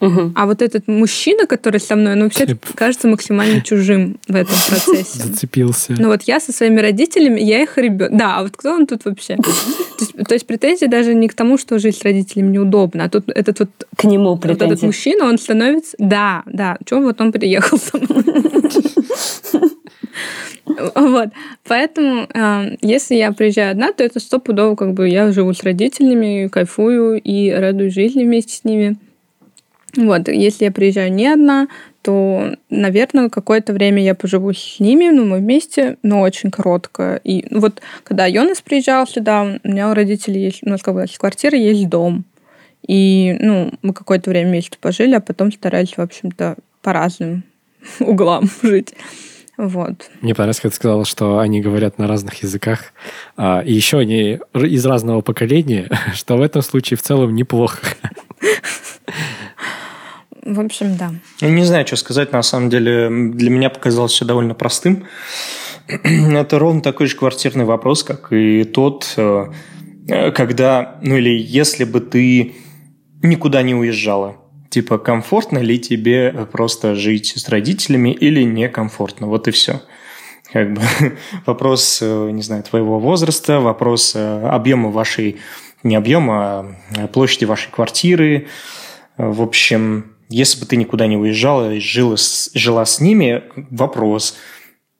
[0.00, 0.32] Угу.
[0.34, 5.18] А вот этот мужчина, который со мной, он вообще кажется максимально чужим в этом процессе.
[5.18, 5.94] Зацепился.
[5.98, 8.16] Ну вот я со своими родителями, я их ребенок.
[8.16, 9.36] Да, а вот кто он тут вообще?
[9.36, 9.50] То
[10.00, 13.28] есть, то есть претензии даже не к тому, что жить с родителями неудобно, а тут
[13.28, 13.68] этот вот...
[13.96, 14.64] К нему претензии.
[14.64, 15.94] Вот этот мужчина, он становится...
[15.98, 16.78] Да, да.
[16.86, 18.24] Чего вот он приехал со мной?
[20.94, 21.28] Вот.
[21.64, 26.48] Поэтому, э, если я приезжаю одна, то это стопудово, как бы я живу с родителями,
[26.48, 28.96] кайфую и радуюсь жизни вместе с ними.
[29.96, 31.66] Вот, если я приезжаю не одна,
[32.02, 37.20] то, наверное, какое-то время я поживу с ними, ну, мы вместе, но очень коротко.
[37.24, 41.04] И вот когда Йонас приезжал сюда, у меня у родителей есть, у нас как бы
[41.18, 42.24] квартира, есть дом.
[42.86, 47.44] И, ну, мы какое-то время вместе пожили, а потом старались, в общем-то, по разным
[48.00, 48.94] углам жить.
[49.60, 50.08] Вот.
[50.22, 52.94] Мне понравилось, как ты сказала, что они говорят на разных языках,
[53.36, 57.78] а, и еще они из разного поколения, что в этом случае в целом неплохо.
[60.42, 61.12] В общем, да.
[61.42, 62.32] Я не знаю, что сказать.
[62.32, 65.04] На самом деле, для меня показалось все довольно простым.
[65.88, 69.50] Это ровно такой же квартирный вопрос, как и тот, э,
[70.34, 72.54] когда, ну или если бы ты
[73.22, 74.39] никуда не уезжала.
[74.70, 79.26] Типа, комфортно ли тебе просто жить с родителями или некомфортно?
[79.26, 79.82] Вот и все.
[80.52, 80.80] Как бы
[81.46, 85.38] вопрос, э, не знаю, твоего возраста, вопрос э, объема вашей,
[85.82, 88.46] не объема, а площади вашей квартиры.
[89.16, 92.16] В общем, если бы ты никуда не уезжала и жила
[92.54, 94.36] жила с ними, вопрос,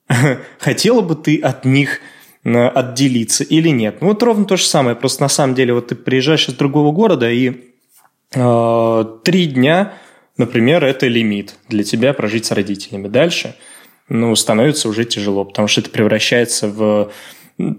[0.58, 2.00] хотела бы ты от них
[2.42, 4.00] э, отделиться или нет?
[4.00, 4.96] Ну, вот ровно то же самое.
[4.96, 7.54] Просто на самом деле вот ты приезжаешь из другого города, и э,
[8.30, 9.94] три дня,
[10.36, 13.08] например, это лимит для тебя прожить с родителями.
[13.08, 13.56] Дальше,
[14.08, 17.12] ну, становится уже тяжело, потому что это превращается в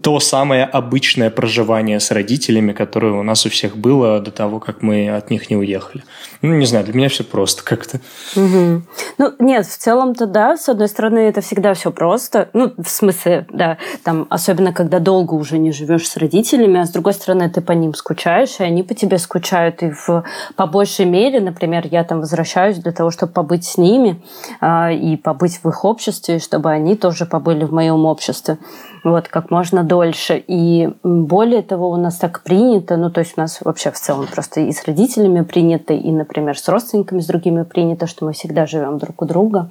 [0.01, 4.81] то самое обычное проживание с родителями, которое у нас у всех было до того, как
[4.81, 6.03] мы от них не уехали.
[6.41, 7.99] Ну, не знаю, для меня все просто как-то.
[8.35, 8.81] Угу.
[9.17, 12.49] Ну, нет, в целом-то да, с одной стороны, это всегда все просто.
[12.53, 16.89] Ну, в смысле, да, там, особенно когда долго уже не живешь с родителями, а с
[16.89, 19.83] другой стороны, ты по ним скучаешь, и они по тебе скучают.
[19.83, 20.23] И в,
[20.55, 24.21] по большей мере, например, я там возвращаюсь для того, чтобы побыть с ними
[24.61, 28.57] э, и побыть в их обществе, чтобы они тоже побыли в моем обществе
[29.03, 30.43] вот, как можно дольше.
[30.47, 34.27] И более того, у нас так принято, ну, то есть у нас вообще в целом
[34.31, 38.65] просто и с родителями принято, и, например, с родственниками, с другими принято, что мы всегда
[38.65, 39.69] живем друг у друга.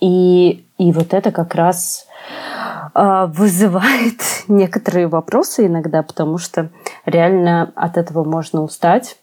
[0.00, 2.06] И, и вот это как раз
[2.94, 6.70] а, вызывает некоторые вопросы иногда, потому что
[7.06, 9.16] реально от этого можно устать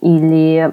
[0.00, 0.70] или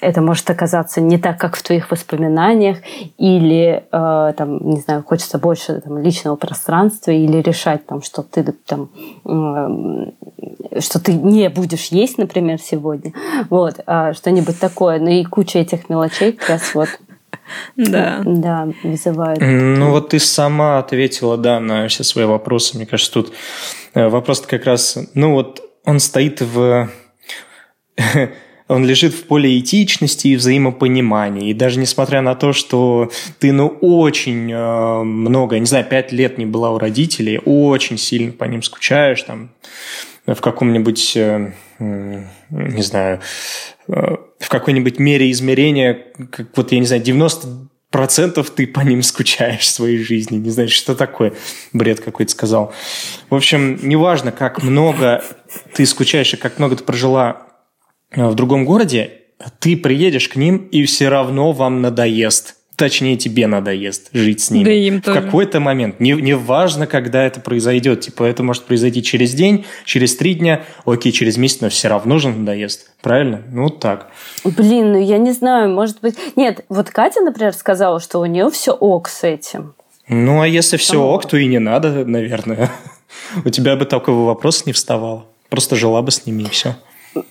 [0.00, 2.78] это может оказаться не так, как в твоих воспоминаниях,
[3.18, 8.44] или э, там, не знаю, хочется больше там, личного пространства, или решать, там, что ты
[8.66, 8.90] там,
[9.24, 13.12] э, что ты не будешь есть, например, сегодня,
[13.50, 16.88] вот, а что-нибудь такое, ну и куча этих мелочей как раз вот
[17.76, 18.22] да.
[18.24, 19.38] Да, вызывает.
[19.40, 22.76] Ну вот ты сама ответила, да, на все свои вопросы.
[22.76, 23.32] Мне кажется, тут
[23.94, 26.88] э, вопрос как раз, ну вот он стоит в
[28.68, 31.50] он лежит в поле этичности и взаимопонимания.
[31.50, 36.38] И даже несмотря на то, что ты, ну, очень э, много, не знаю, пять лет
[36.38, 39.50] не была у родителей, очень сильно по ним скучаешь, там,
[40.26, 43.20] в каком-нибудь, э, не знаю,
[43.88, 49.02] э, в какой-нибудь мере измерения, как вот, я не знаю, 90 процентов ты по ним
[49.02, 50.38] скучаешь в своей жизни.
[50.38, 51.34] Не знаю, что такое.
[51.74, 52.72] Бред какой-то сказал.
[53.28, 55.22] В общем, неважно, как много
[55.74, 57.51] ты скучаешь и как много ты прожила
[58.14, 59.12] в другом городе,
[59.58, 62.56] ты приедешь к ним, и все равно вам надоест.
[62.76, 64.64] Точнее, тебе надоест жить с ними.
[64.64, 66.00] Да им в какой-то момент.
[66.00, 68.00] Не, не важно, когда это произойдет.
[68.00, 72.18] Типа, это может произойти через день, через три дня, окей, через месяц, но все равно
[72.18, 72.90] же надоест.
[73.02, 73.42] Правильно?
[73.52, 74.10] Ну, вот так.
[74.42, 76.16] Блин, ну я не знаю, может быть...
[76.34, 79.74] Нет, вот Катя, например, сказала, что у нее все ок с этим.
[80.08, 81.02] Ну, а если все Там...
[81.02, 82.70] ок, то и не надо, наверное.
[83.44, 85.26] У тебя бы такого вопроса не вставало.
[85.50, 86.74] Просто жила бы с ними и все.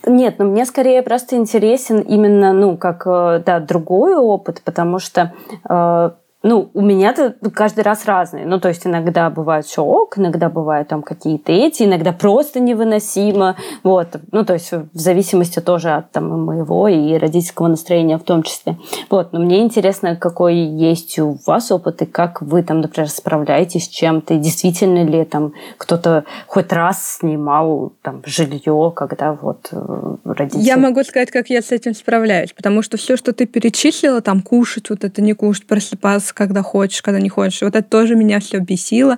[0.05, 5.33] Нет, ну, мне скорее просто интересен именно, ну, как, э, да, другой опыт, потому что
[5.67, 6.11] э,
[6.43, 8.45] ну, у меня-то каждый раз разные.
[8.45, 13.57] Ну, то есть иногда бывает все ок, иногда бывают там какие-то эти, иногда просто невыносимо.
[13.83, 14.07] Вот.
[14.31, 18.77] Ну, то есть в зависимости тоже от там, моего и родительского настроения в том числе.
[19.09, 19.33] Вот.
[19.33, 23.89] Но мне интересно, какой есть у вас опыт и как вы там, например, справляетесь с
[23.89, 24.33] чем-то.
[24.33, 30.61] И действительно ли там кто-то хоть раз снимал там жилье, когда вот э, родители...
[30.61, 34.41] Я могу сказать, как я с этим справляюсь, потому что все, что ты перечислила, там
[34.41, 37.61] кушать, вот это не кушать, просыпаться, когда хочешь, когда не хочешь.
[37.61, 39.17] Вот это тоже меня все бесило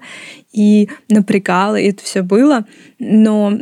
[0.51, 2.65] и напрягало, и это все было.
[2.99, 3.53] Но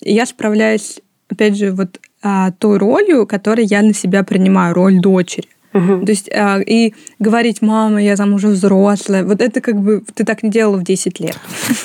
[0.00, 5.48] я справляюсь, опять же, вот а, той ролью, которой я на себя принимаю, роль дочери.
[5.72, 6.06] Мгм.
[6.06, 10.24] То есть а, и говорить, мама, я там уже взрослая, вот это как бы ты
[10.24, 11.38] так не делала в 10 лет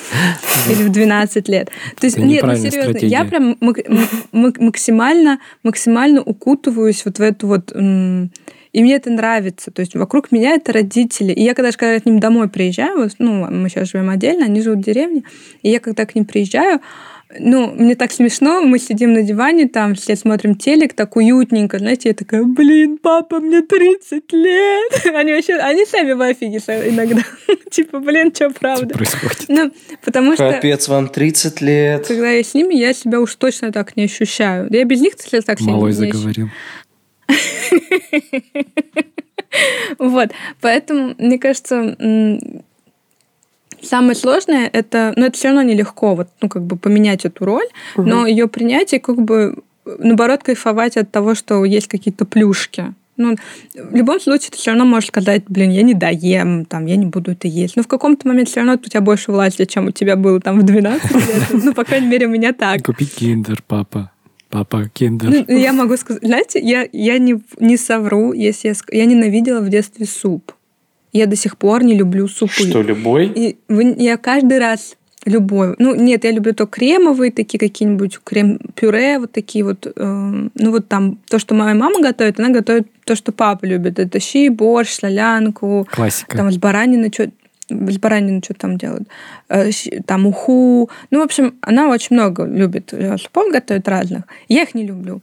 [0.70, 1.70] или в 12 лет.
[2.00, 3.58] То есть Это нет, ну серьезно, я прям
[4.32, 7.74] максимально максимально укутываюсь вот в эту вот
[8.74, 9.72] и мне это нравится.
[9.72, 11.32] То есть вокруг меня это родители.
[11.32, 14.46] И я когда, же, когда к ним домой приезжаю, вот, ну, мы сейчас живем отдельно,
[14.46, 15.24] они живут в деревне,
[15.62, 16.82] и я когда к ним приезжаю,
[17.40, 22.10] ну, мне так смешно, мы сидим на диване, там все смотрим телек, так уютненько, знаете,
[22.10, 25.06] я такая, блин, папа, мне 30 лет.
[25.16, 27.24] Они вообще, они сами в офиге иногда.
[27.72, 28.94] Типа, блин, что Что правда?
[28.96, 29.46] происходит?
[29.48, 29.72] Ну,
[30.04, 32.08] потому что Капец, вам 30 лет.
[32.08, 34.68] когда я с ними, я себя уж точно так не ощущаю.
[34.70, 36.14] Я без них, кстати, так себя Малой не ощущаю.
[36.14, 36.50] заговорил.
[40.00, 40.30] Вот,
[40.62, 41.96] поэтому, мне кажется,
[43.82, 47.68] самое сложное это, ну, это все равно нелегко, вот, ну, как бы поменять эту роль,
[47.96, 52.94] но ее принятие, как бы, наоборот, кайфовать от того, что есть какие-то плюшки.
[53.16, 53.36] Ну,
[53.76, 57.06] в любом случае, ты все равно можешь сказать, блин, я не доем, там, я не
[57.06, 57.76] буду это есть.
[57.76, 60.60] Но в каком-то моменте все равно у тебя больше власти, чем у тебя было там
[60.60, 61.24] в 12 лет.
[61.64, 62.82] Ну, по крайней мере, у меня так.
[62.82, 64.13] Купи киндер, папа.
[64.54, 65.46] Папа, киндер.
[65.48, 69.62] Ну, я могу сказать, знаете, я, я не, не совру, если я, ск- я ненавидела
[69.62, 70.52] в детстве суп.
[71.12, 72.54] Я до сих пор не люблю супы.
[72.70, 73.32] Что, любой?
[73.36, 74.96] И вы- я каждый раз
[75.26, 75.74] любой.
[75.80, 79.88] Ну, нет, я люблю то кремовые, такие какие-нибудь крем-пюре, вот такие вот.
[79.88, 79.92] э,
[80.54, 83.98] ну, вот там то, что моя мама готовит, она готовит то, что папа любит.
[83.98, 86.38] Это щи, борщ, солянку, Классика.
[86.38, 87.32] там с баранины что
[87.70, 89.08] с баранины что там делают,
[89.54, 89.70] Э,
[90.06, 90.90] там уху.
[91.12, 94.24] Ну, в общем, она очень много любит э, супов готовит разных.
[94.48, 95.22] Я их не люблю.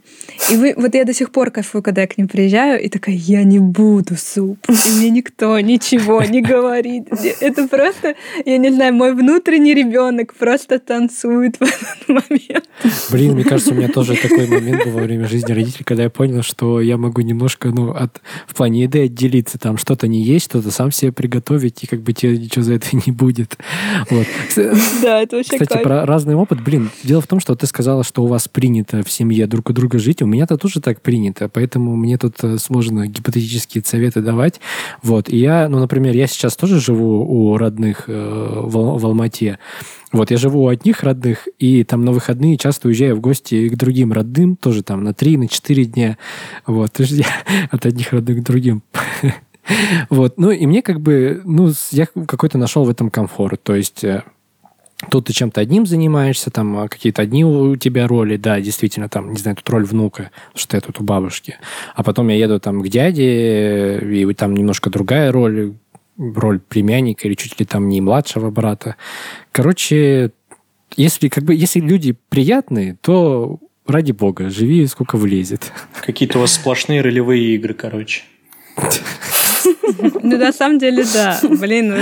[0.52, 3.16] И вы, вот я до сих пор кайфую, когда я к ним приезжаю, и такая,
[3.16, 4.58] я не буду суп.
[4.68, 7.08] И мне никто ничего не говорит.
[7.40, 8.14] Это просто,
[8.44, 12.68] я не знаю, мой внутренний ребенок просто танцует в этот момент.
[13.10, 16.10] Блин, мне кажется, у меня тоже такой момент был во время жизни родителей, когда я
[16.10, 20.44] понял, что я могу немножко, ну, от, в плане еды отделиться, там что-то не есть,
[20.44, 23.58] что-то сам себе приготовить, и как бы тебе ничего за это не будет.
[24.10, 24.26] Вот.
[25.02, 25.82] Да, это вообще Кстати, кайф.
[25.82, 26.62] про разный опыт.
[26.62, 29.72] Блин, дело в том, что ты сказала, что у вас принято в семье друг у
[29.72, 30.22] друга жить.
[30.22, 34.60] У меня-то тоже так принято, поэтому мне тут э, сложно гипотетические советы давать.
[35.02, 35.28] Вот.
[35.28, 39.58] И я, ну, например, я сейчас тоже живу у родных э, в, Ал- в Алмате.
[40.12, 43.76] Вот, я живу у одних родных, и там на выходные часто уезжаю в гости к
[43.76, 46.18] другим родным, тоже там на 3, на 4 дня.
[46.66, 47.00] Вот,
[47.70, 48.82] от одних родных к другим.
[50.10, 53.62] Вот, ну и мне как бы, ну, я какой-то нашел в этом комфорт.
[53.62, 54.22] То есть э,
[55.08, 59.32] Тут ты чем-то одним занимаешься, там а, какие-то одни у тебя роли, да, действительно, там,
[59.32, 61.56] не знаю, тут роль внука, что я тут у бабушки.
[61.94, 65.72] А потом я еду там к дяде, и там немножко другая роль,
[66.18, 68.96] роль племянника или чуть ли там не младшего брата.
[69.52, 70.32] Короче,
[70.96, 75.72] если как бы если люди приятные, то ради бога, живи сколько влезет.
[76.04, 78.22] Какие-то у вас сплошные ролевые игры, короче.
[80.22, 81.38] Ну, на самом деле, да.
[81.42, 81.96] Блин, ну,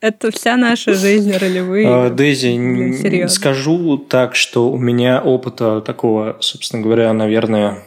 [0.00, 1.88] это вся наша жизнь ролевые.
[1.88, 7.84] А, Дейзи, скажу так, что у меня опыта такого, собственно говоря, наверное,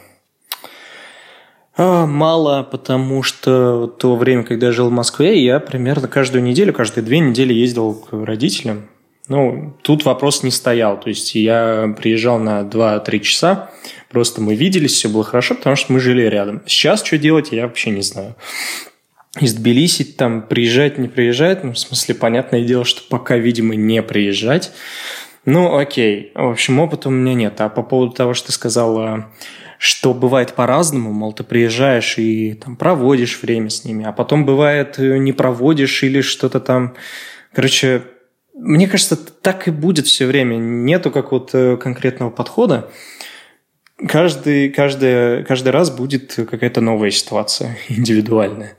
[1.76, 6.72] а, мало, потому что то время, когда я жил в Москве, я примерно каждую неделю,
[6.72, 8.88] каждые две недели ездил к родителям.
[9.28, 10.98] Ну, тут вопрос не стоял.
[10.98, 13.70] То есть я приезжал на 2-3 часа,
[14.08, 16.62] просто мы виделись, все было хорошо, потому что мы жили рядом.
[16.66, 18.36] Сейчас что делать, я вообще не знаю
[19.40, 21.64] из Тбилиси там приезжать, не приезжать.
[21.64, 24.72] Ну, в смысле, понятное дело, что пока, видимо, не приезжать.
[25.44, 26.32] Ну, окей.
[26.34, 27.60] В общем, опыта у меня нет.
[27.60, 29.30] А по поводу того, что ты сказала,
[29.78, 34.98] что бывает по-разному, мол, ты приезжаешь и там проводишь время с ними, а потом бывает
[34.98, 36.94] э, не проводишь или что-то там...
[37.52, 38.02] Короче,
[38.54, 40.56] мне кажется, так и будет все время.
[40.56, 42.90] Нету какого-то конкретного подхода.
[44.08, 48.76] Каждый, каждый, каждый раз будет какая-то новая ситуация, индивидуальная.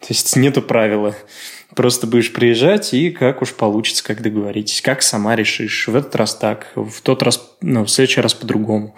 [0.00, 1.14] То есть нету правила.
[1.74, 5.86] Просто будешь приезжать и как уж получится, как договоритесь, как сама решишь.
[5.88, 8.94] В этот раз так, в тот раз, ну, в следующий раз по-другому.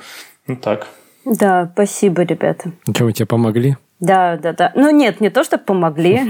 [0.46, 0.86] Ну так.
[1.24, 2.72] Да, спасибо, ребята.
[2.86, 3.76] Ну что, мы тебе помогли?
[3.98, 4.72] Да, да, да.
[4.74, 6.22] Ну нет, не то, что помогли.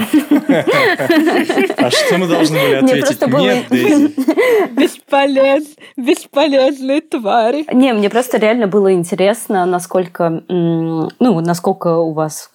[1.77, 3.05] А что мы должны были ответить?
[3.07, 4.15] просто было- Нет, Дейзи.
[4.73, 5.65] Бесполез,
[5.97, 7.65] бесполезные твари.
[7.73, 12.51] Не, мне просто реально было интересно, насколько, ну, насколько у вас,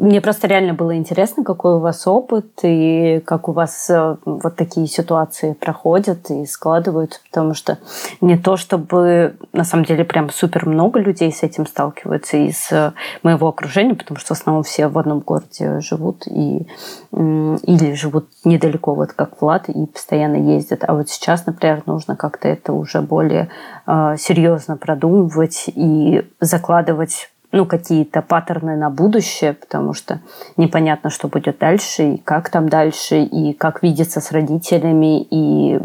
[0.00, 4.56] мне просто реально было интересно, какой у вас опыт и как у вас э, вот
[4.56, 7.78] такие ситуации проходят и складываются, потому что
[8.22, 12.92] не то, чтобы на самом деле прям супер много людей с этим сталкиваются из э,
[13.22, 16.66] моего окружения, потому что в основном все в одном городе живут и
[17.12, 20.84] или живут недалеко, вот как Влад, и постоянно ездят.
[20.86, 23.50] А вот сейчас, например, нужно как-то это уже более
[23.86, 30.20] э, серьезно продумывать и закладывать ну, какие-то паттерны на будущее, потому что
[30.56, 35.80] непонятно, что будет дальше, и как там дальше, и как видеться с родителями, и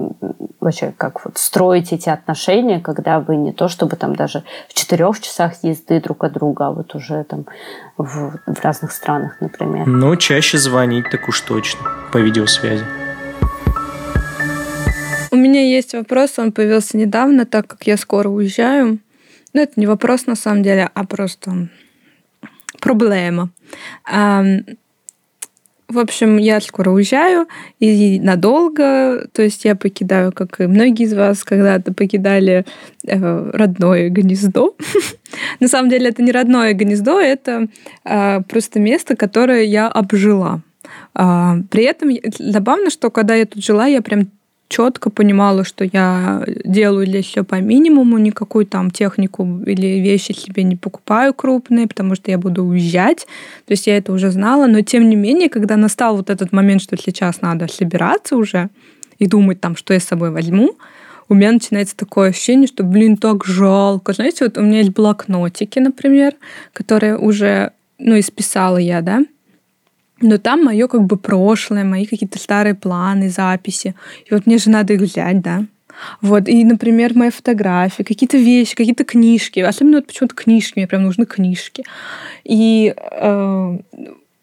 [0.59, 5.19] вообще как вот строить эти отношения, когда вы не то чтобы там даже в четырех
[5.19, 7.45] часах езды друг от друга, а вот уже там
[7.97, 9.87] в, в разных странах, например.
[9.87, 12.85] Ну, чаще звонить так уж точно по видеосвязи.
[15.31, 18.99] У меня есть вопрос, он появился недавно, так как я скоро уезжаю.
[19.55, 21.69] Ну, это не вопрос на самом деле, а просто
[22.81, 23.51] проблема.
[24.05, 27.47] В общем, я скоро уезжаю
[27.79, 32.65] и надолго, то есть я покидаю, как и многие из вас когда-то покидали
[33.07, 34.75] э, родное гнездо.
[35.61, 37.67] На самом деле это не родное гнездо, это
[38.03, 40.63] э, просто место, которое я обжила.
[41.17, 44.31] Э, при этом забавно, что когда я тут жила, я прям
[44.67, 50.63] четко понимала, что я делаю для все по минимуму, никакую там технику или вещи себе
[50.63, 53.27] не покупаю крупные, потому что я буду уезжать.
[53.65, 56.81] То есть я это уже знала, но тем не менее, когда настал вот этот момент,
[56.81, 58.69] что сейчас надо собираться уже
[59.19, 60.75] и думать там, что я с собой возьму,
[61.27, 64.13] у меня начинается такое ощущение, что, блин, так жалко.
[64.13, 66.35] Знаете, вот у меня есть блокнотики, например,
[66.71, 69.23] которые уже, ну, исписала я, да,
[70.21, 73.95] но там мое как бы прошлое, мои какие-то старые планы, записи.
[74.25, 75.65] И вот мне же надо их взять, да.
[76.21, 79.59] Вот, и, например, мои фотографии, какие-то вещи, какие-то книжки.
[79.59, 81.83] Особенно вот почему-то книжки, мне прям нужны книжки.
[82.43, 83.77] И э,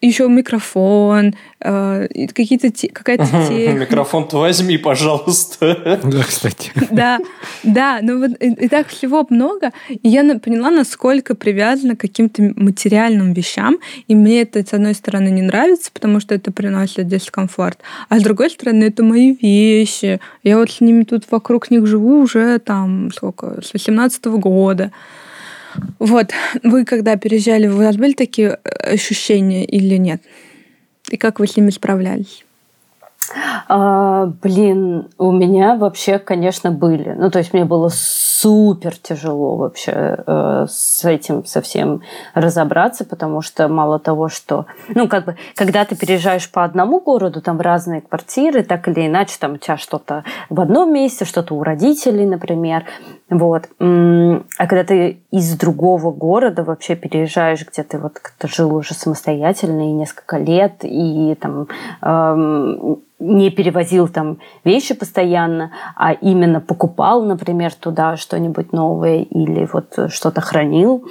[0.06, 3.72] еще микрофон, э, какие-то какая-то те...
[3.72, 6.00] Микрофон-то возьми, пожалуйста.
[6.02, 6.72] Да, кстати.
[6.90, 7.18] Да,
[7.62, 12.42] да, ну вот и, и так всего много, и я поняла, насколько привязана к каким-то
[12.56, 13.78] материальным вещам,
[14.08, 17.78] и мне это, с одной стороны, не нравится, потому что это приносит дискомфорт,
[18.08, 22.20] а с другой стороны, это мои вещи, я вот с ними тут вокруг них живу
[22.20, 24.90] уже там, сколько, с 18 года,
[25.98, 30.22] вот, вы когда переезжали, у вас были такие э, ощущения или нет?
[31.10, 32.44] И как вы с ними справлялись?
[33.68, 37.14] А, блин, у меня вообще, конечно, были.
[37.16, 39.92] Ну, то есть мне было супер тяжело вообще
[40.26, 42.02] э, с этим совсем
[42.34, 47.40] разобраться, потому что мало того, что, ну, как бы, когда ты переезжаешь по одному городу,
[47.40, 51.62] там разные квартиры, так или иначе, там у тебя что-то в одном месте, что-то у
[51.62, 52.84] родителей, например,
[53.30, 53.68] вот.
[53.78, 59.92] А когда ты из другого города вообще переезжаешь, где ты вот жил уже самостоятельно и
[59.92, 61.68] несколько лет, и там
[62.02, 70.10] эм, не перевозил там вещи постоянно, а именно покупал, например, туда что-нибудь новое или вот
[70.10, 71.04] что-то хранил,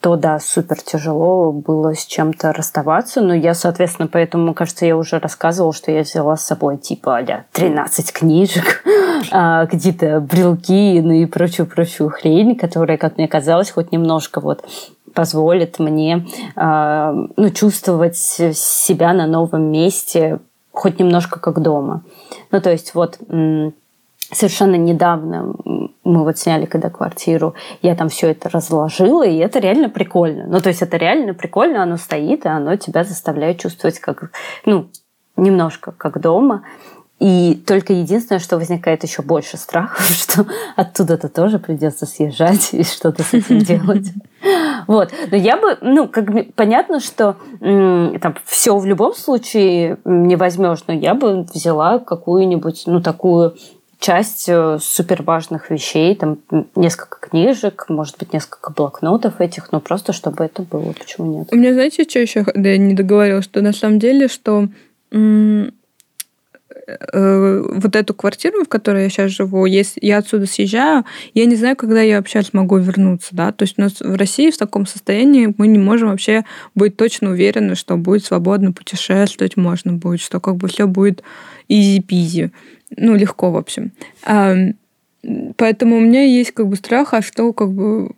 [0.00, 3.20] то да, супер тяжело было с чем-то расставаться.
[3.20, 7.44] Но я, соответственно, поэтому, кажется, я уже рассказывала, что я взяла с собой типа а
[7.52, 8.84] 13 книжек,
[9.30, 14.64] а, какие-то брелки, ну и прочую-прочую хрень, которая, как мне казалось, хоть немножко вот
[15.14, 20.40] позволит мне э, ну, чувствовать себя на новом месте
[20.72, 22.02] хоть немножко как дома.
[22.50, 23.18] Ну, то есть вот
[24.32, 25.54] совершенно недавно
[26.04, 30.46] мы вот сняли когда квартиру, я там все это разложила, и это реально прикольно.
[30.46, 34.30] Ну, то есть это реально прикольно, оно стоит, и оно тебя заставляет чувствовать как,
[34.64, 34.88] ну,
[35.36, 36.64] немножко как дома.
[37.22, 40.44] И только единственное, что возникает еще больше страхов, что
[40.74, 44.08] оттуда-то тоже придется съезжать и что-то с этим делать.
[44.88, 45.12] Вот.
[45.30, 50.80] Но я бы, ну, как бы понятно, что там все в любом случае не возьмешь,
[50.88, 53.54] но я бы взяла какую-нибудь, ну, такую
[54.00, 56.38] часть э, супер важных вещей, там
[56.74, 61.48] несколько книжек, может быть, несколько блокнотов этих, но просто чтобы это было, почему нет?
[61.52, 64.66] У меня, знаете, что еще да, я не договорила, что на самом деле, что
[66.86, 71.76] Вот эту квартиру, в которой я сейчас живу, если я отсюда съезжаю, я не знаю,
[71.76, 75.54] когда я вообще смогу вернуться, да, то есть у нас в России в таком состоянии
[75.58, 80.56] мы не можем вообще быть точно уверены, что будет свободно путешествовать можно будет, что как
[80.56, 81.22] бы все будет
[81.68, 82.50] изи-пизи,
[82.96, 83.92] ну, легко, в общем.
[85.56, 88.10] Поэтому у меня есть как бы страх, а что как бы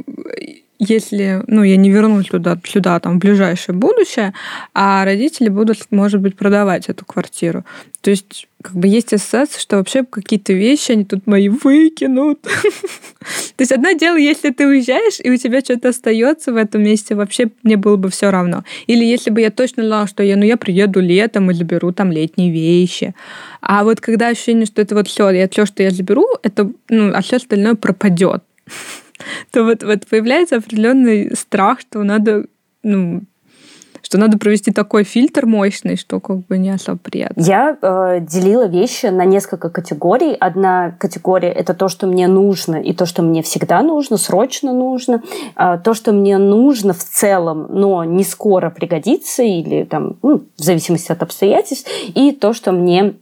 [0.79, 4.35] если, ну, я не вернусь туда, сюда, там, в ближайшее будущее,
[4.75, 7.65] а родители будут, может быть, продавать эту квартиру.
[8.01, 12.43] То есть, как бы есть ассоциация, что вообще какие-то вещи, они тут мои выкинут.
[12.43, 17.15] То есть, одно дело, если ты уезжаешь, и у тебя что-то остается в этом месте,
[17.15, 18.65] вообще мне было бы все равно.
[18.87, 22.11] Или если бы я точно знала, что я, ну, я приеду летом и заберу там
[22.11, 23.15] летние вещи.
[23.61, 27.13] А вот когда ощущение, что это вот все, я все, что я заберу, это, ну,
[27.15, 28.43] а все остальное пропадет
[29.51, 32.47] то вот, вот появляется определенный страх, что надо,
[32.83, 33.23] ну,
[34.05, 37.41] что надо провести такой фильтр мощный, что как бы не особо приятно.
[37.41, 40.35] Я э, делила вещи на несколько категорий.
[40.39, 45.23] Одна категория это то, что мне нужно, и то, что мне всегда нужно, срочно нужно.
[45.57, 50.63] А то, что мне нужно в целом, но не скоро пригодится, или там, ну, в
[50.63, 53.15] зависимости от обстоятельств, и то, что мне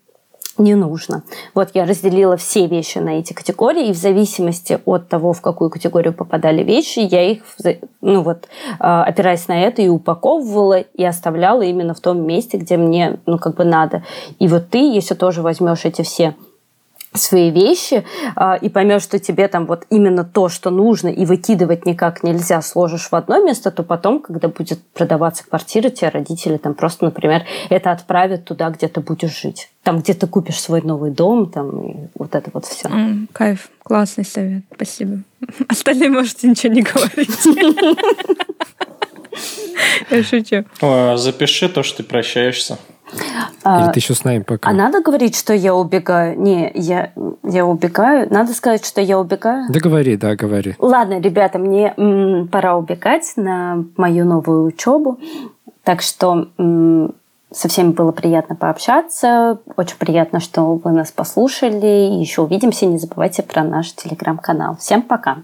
[0.59, 1.23] не нужно.
[1.55, 5.71] Вот я разделила все вещи на эти категории, и в зависимости от того, в какую
[5.71, 7.43] категорию попадали вещи, я их,
[8.01, 8.49] ну вот,
[8.79, 13.39] а, опираясь на это, и упаковывала, и оставляла именно в том месте, где мне, ну,
[13.39, 14.03] как бы надо.
[14.39, 16.35] И вот ты, если тоже возьмешь эти все
[17.15, 18.05] свои вещи
[18.37, 22.63] э, и поймешь, что тебе там вот именно то, что нужно, и выкидывать никак нельзя,
[22.63, 27.45] сложишь в одно место, то потом, когда будет продаваться квартира, тебе родители там просто, например,
[27.71, 29.71] это отправят туда, где ты будешь жить.
[29.83, 32.89] Там, где ты купишь свой новый дом, там, и вот это вот все.
[32.89, 33.71] Mm, кайф.
[33.83, 34.63] Классный совет.
[34.75, 35.23] Спасибо.
[35.69, 37.31] Остальные можете ничего не говорить.
[40.11, 40.65] Я шучу.
[41.17, 42.79] Запиши то, что ты прощаешься.
[43.65, 44.69] А, Или ты еще с нами пока?
[44.69, 46.39] А надо говорить, что я убегаю?
[46.41, 48.27] Не, я, я убегаю.
[48.33, 49.67] Надо сказать, что я убегаю?
[49.69, 50.75] Да говори, да, говори.
[50.79, 55.19] Ладно, ребята, мне м, пора убегать на мою новую учебу.
[55.85, 57.15] Так что м,
[57.53, 59.59] со всеми было приятно пообщаться.
[59.77, 62.19] Очень приятно, что вы нас послушали.
[62.21, 62.87] Еще увидимся.
[62.87, 64.77] Не забывайте про наш телеграм-канал.
[64.77, 65.39] Всем пока.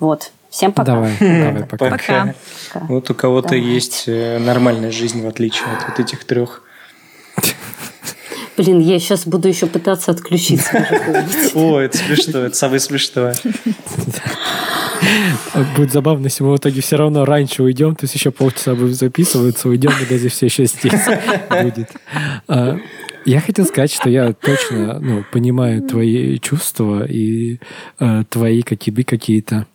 [0.00, 0.32] Вот.
[0.54, 0.92] Всем пока.
[0.92, 1.90] Давай, давай пока.
[1.90, 2.34] Пока.
[2.86, 3.74] Вот у кого-то Давайте.
[3.74, 6.62] есть э, нормальная жизнь, в отличие от вот этих трех.
[8.56, 10.86] Блин, я сейчас буду еще пытаться отключиться.
[11.54, 13.34] О, это смешно, это самое смешное.
[15.76, 18.94] Будет забавно, если мы в итоге все равно раньше уйдем, то есть еще полчаса будем
[18.94, 20.92] записываться, уйдем, и даже все еще здесь
[21.50, 21.90] будет.
[22.46, 22.78] А,
[23.24, 27.58] я хотел сказать, что я точно ну, понимаю твои чувства и
[27.98, 29.66] э, твои какие-то какие-то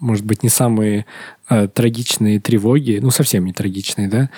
[0.00, 1.06] может быть, не самые
[1.46, 4.30] а, трагичные тревоги, ну, совсем не трагичные, да,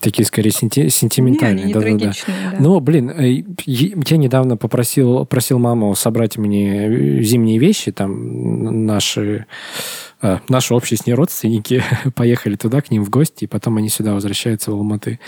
[0.00, 1.66] такие скорее сенти- сентиментальные.
[1.66, 2.12] Не, да, да, да.
[2.26, 2.56] да.
[2.58, 9.46] Но, блин, э, я недавно попросил, просил маму собрать мне э, зимние вещи, там наши
[10.22, 11.82] а, наши общие с ней родственники
[12.14, 15.18] поехали туда к ним в гости, и потом они сюда возвращаются в Алматы.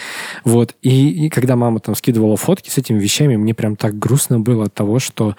[0.44, 0.74] Вот.
[0.82, 4.66] И, и когда мама там скидывала фотки с этими вещами, мне прям так грустно было
[4.66, 5.34] от того, что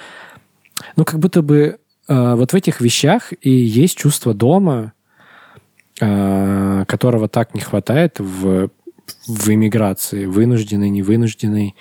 [0.96, 1.78] ну, как будто бы
[2.08, 4.94] Э, вот в этих вещах и есть чувство дома,
[6.00, 8.70] э, которого так не хватает в,
[9.28, 11.76] в иммиграции, вынужденной, невынужденной.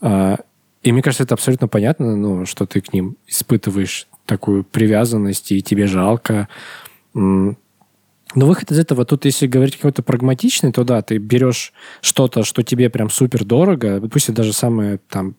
[0.00, 0.36] Э,
[0.82, 5.62] и мне кажется, это абсолютно понятно, ну, что ты к ним испытываешь такую привязанность, и
[5.62, 6.48] тебе жалко.
[7.14, 7.56] Но
[8.34, 12.90] выход из этого, тут если говорить какой-то прагматичный, то да, ты берешь что-то, что тебе
[12.90, 15.34] прям супер дорого, пусть это даже самое там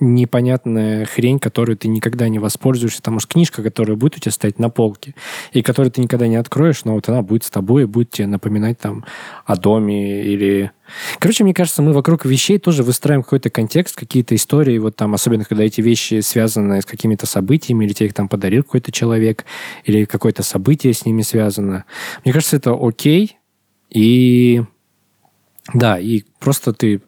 [0.00, 3.02] непонятная хрень, которую ты никогда не воспользуешься.
[3.02, 5.14] Там, может, книжка, которая будет у тебя стоять на полке,
[5.52, 8.26] и которую ты никогда не откроешь, но вот она будет с тобой и будет тебе
[8.26, 9.04] напоминать там
[9.44, 10.72] о доме или...
[11.18, 15.44] Короче, мне кажется, мы вокруг вещей тоже выстраиваем какой-то контекст, какие-то истории, вот там, особенно
[15.44, 19.44] когда эти вещи связаны с какими-то событиями, или тебе их там подарил какой-то человек,
[19.84, 21.84] или какое-то событие с ними связано.
[22.24, 23.38] Мне кажется, это окей,
[23.90, 24.62] и
[25.72, 27.00] да, и просто ты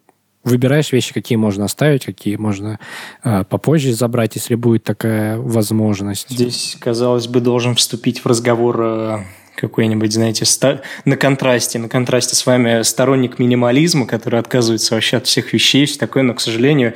[0.46, 2.78] выбираешь вещи, какие можно оставить, какие можно
[3.24, 6.30] э, попозже забрать, если будет такая возможность.
[6.30, 9.18] Здесь, казалось бы, должен вступить в разговор э,
[9.56, 15.26] какой-нибудь, знаете, ста- на контрасте, на контрасте с вами сторонник минимализма, который отказывается вообще от
[15.26, 16.94] всех вещей, все такое, но, к сожалению,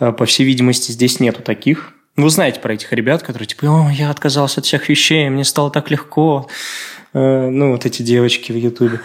[0.00, 1.92] э, по всей видимости, здесь нету таких.
[2.16, 5.70] Вы знаете про этих ребят, которые типа, о, я отказался от всех вещей, мне стало
[5.70, 6.48] так легко.
[7.12, 9.00] Э, ну, вот эти девочки в Ютубе.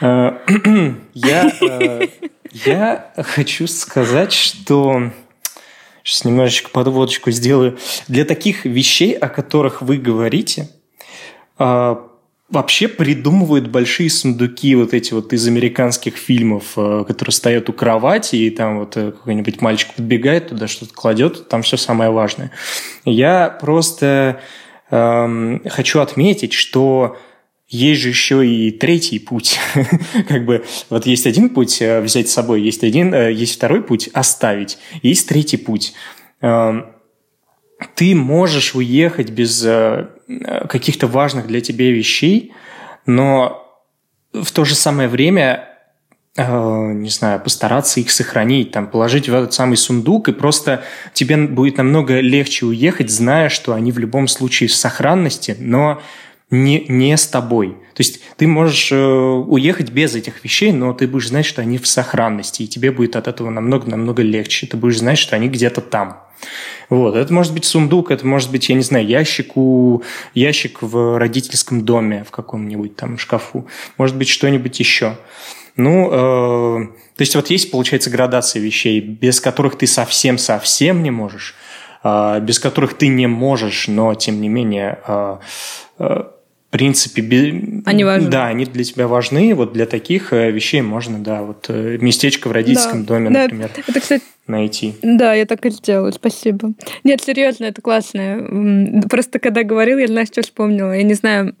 [0.00, 0.32] Э,
[1.14, 2.08] я э,
[2.52, 5.10] я хочу сказать, что
[6.02, 7.78] сейчас немножечко подводочку сделаю.
[8.08, 10.68] Для таких вещей, о которых вы говорите,
[11.58, 12.06] а,
[12.48, 18.36] вообще придумывают большие сундуки вот эти вот из американских фильмов, а, которые стоят у кровати,
[18.36, 22.50] и там вот э, какой-нибудь мальчик подбегает туда, что-то кладет, там все самое важное.
[23.04, 24.40] Я просто
[24.90, 27.16] эм, хочу отметить, что
[27.70, 29.58] есть же еще и третий путь.
[30.28, 33.82] как бы вот есть один путь э, взять с собой, есть один, э, есть второй
[33.82, 35.94] путь оставить, есть третий путь.
[36.40, 36.86] Эм,
[37.94, 40.08] ты можешь уехать без, э,
[40.68, 42.52] каких-то важных для тебя вещей,
[43.06, 43.64] но
[44.32, 45.66] в то же самое время
[46.36, 51.76] не знаю, постараться их сохранить, там, положить в этот самый сундук, и просто тебе будет
[51.76, 56.00] намного легче уехать, зная, что они в любом случае в сохранности, но
[56.50, 57.76] не, не с тобой.
[57.94, 61.78] То есть ты можешь э, уехать без этих вещей, но ты будешь знать, что они
[61.78, 64.66] в сохранности, и тебе будет от этого намного-намного легче.
[64.66, 66.22] Ты будешь знать, что они где-то там.
[66.88, 67.14] Вот.
[67.14, 70.02] Это может быть сундук, это может быть, я не знаю, ящик, у...
[70.34, 73.66] ящик в родительском доме в каком-нибудь там шкафу.
[73.96, 75.16] Может быть, что-нибудь еще.
[75.76, 76.86] Ну, э,
[77.16, 81.54] то есть вот есть, получается, градация вещей, без которых ты совсем-совсем не можешь,
[82.02, 85.36] э, без которых ты не можешь, но тем не менее, э,
[85.98, 86.24] э,
[86.70, 88.30] в принципе, без, они важны.
[88.30, 89.56] Да, они для тебя важны.
[89.56, 93.42] Вот для таких э, вещей можно, да, вот э, местечко в родительском да, доме, да,
[93.42, 93.70] например.
[93.88, 94.94] Это, кстати, найти.
[95.02, 96.72] Да, я так и сделала, спасибо.
[97.02, 99.02] Нет, серьезно, это классно.
[99.10, 100.92] Просто когда говорил, я, знаешь, что вспомнила.
[100.96, 101.56] Я не знаю,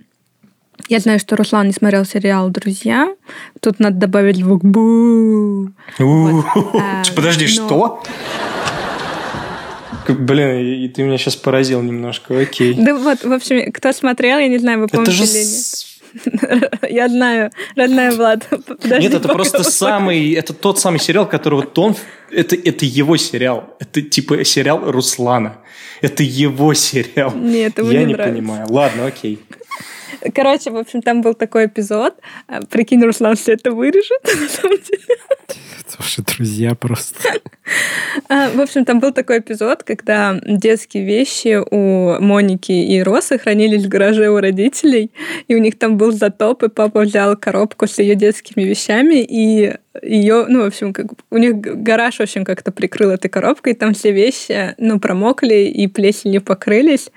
[0.88, 3.12] я знаю, что Руслан не смотрел сериал «Друзья».
[3.60, 5.70] Тут надо добавить звук бу.
[5.98, 8.00] А, подожди, что?
[10.14, 12.74] Блин, и ты меня сейчас поразил немножко, окей.
[12.74, 15.24] Да вот, в общем, кто смотрел, я не знаю, вы помните же...
[15.24, 15.90] или нет.
[16.90, 18.46] Я знаю, родная Влад.
[18.66, 21.96] Подожди, Нет, это просто самый, это тот самый сериал, который вот он,
[22.30, 23.76] это, это его сериал.
[23.78, 25.58] Это типа сериал Руслана.
[26.00, 27.32] Это его сериал.
[27.34, 28.66] Нет, его Я не, не понимаю.
[28.68, 29.38] Ладно, окей.
[30.34, 32.14] Короче, в общем, там был такой эпизод.
[32.46, 35.16] А, прикинь, Руслан все это вырежет, на самом деле.
[35.98, 37.18] Ваши друзья просто.
[38.28, 43.84] А, в общем, там был такой эпизод, когда детские вещи у Моники и Росы хранились
[43.84, 45.10] в гараже у родителей,
[45.48, 49.74] и у них там был затоп, и папа взял коробку с ее детскими вещами, и
[50.02, 53.76] ее, ну, в общем, как, у них гараж, в общем, как-то прикрыл этой коробкой, и
[53.76, 57.10] там все вещи, ну, промокли и плесенью покрылись.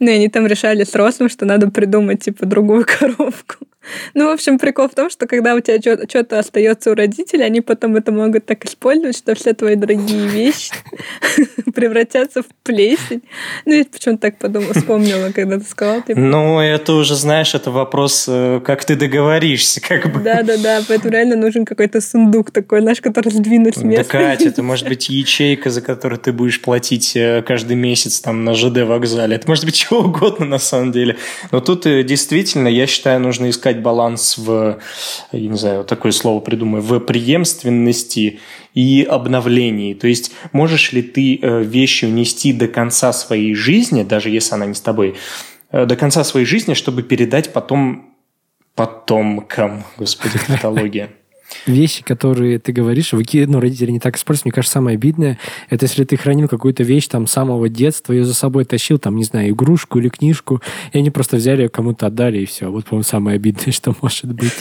[0.00, 3.66] Ну, и они там решали с Росом, что надо придумать, типа, другую коробку.
[4.14, 7.60] Ну, в общем, прикол в том, что когда у тебя что-то остается у родителей, они
[7.60, 10.72] потом это могут так использовать, что все твои дорогие вещи
[11.74, 13.22] превратятся в плесень.
[13.64, 16.02] Ну, я почему-то так подумала, вспомнила, когда ты сказал.
[16.02, 16.18] Типа...
[16.18, 20.20] Ну, это уже, знаешь, это вопрос, э, как ты договоришься, как бы.
[20.20, 24.12] Да-да-да, поэтому реально нужен какой-то сундук такой, знаешь, который сдвинуть с места.
[24.12, 28.44] Да, Катя, это может быть ячейка, за которую ты будешь платить э, каждый месяц там
[28.44, 29.36] на ЖД вокзале.
[29.36, 31.16] Это может быть чего угодно на самом деле.
[31.50, 34.78] Но тут э, действительно, я считаю, нужно искать баланс в,
[35.32, 38.38] я не знаю, такое слово придумаю, в преемственности
[38.74, 39.94] и обновлении.
[39.94, 44.66] То есть можешь ли ты э, вещи унести до конца своей жизни, даже если она
[44.66, 45.16] не с тобой,
[45.72, 48.14] э, до конца своей жизни, чтобы передать потом
[48.74, 51.10] потомкам, господи, тавтология
[51.66, 53.44] вещи, которые ты говоришь, выки...
[53.48, 54.46] ну, родители не так используют.
[54.46, 55.38] Мне кажется, самое обидное,
[55.68, 59.16] это если ты хранил какую-то вещь там с самого детства, ее за собой тащил, там,
[59.16, 62.70] не знаю, игрушку или книжку, и они просто взяли ее кому-то отдали, и все.
[62.70, 64.58] Вот, по-моему, самое обидное, что может быть.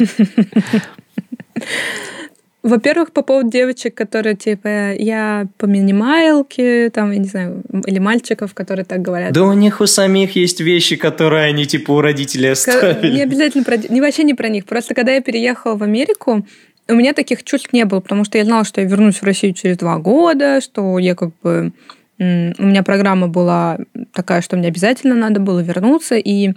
[2.62, 8.54] Во-первых, по поводу девочек, которые типа я по минимайлке, там, я не знаю, или мальчиков,
[8.54, 9.32] которые так говорят.
[9.32, 13.16] Да у них у самих есть вещи, которые они типа у родителей оставили.
[13.16, 13.78] Не обязательно про...
[13.78, 14.66] Не вообще не про них.
[14.66, 16.46] Просто когда я переехала в Америку,
[16.90, 19.54] у меня таких чувств не было, потому что я знала, что я вернусь в Россию
[19.54, 21.72] через два года, что я как бы...
[22.18, 23.78] У меня программа была
[24.12, 26.52] такая, что мне обязательно надо было вернуться, и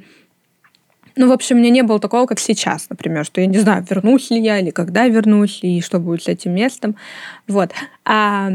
[1.17, 3.85] ну, в общем, у меня не было такого, как сейчас, например, что я не знаю,
[3.89, 6.97] вернусь ли я или когда вернусь, и что будет с этим местом.
[7.49, 7.71] Вот.
[8.05, 8.51] А,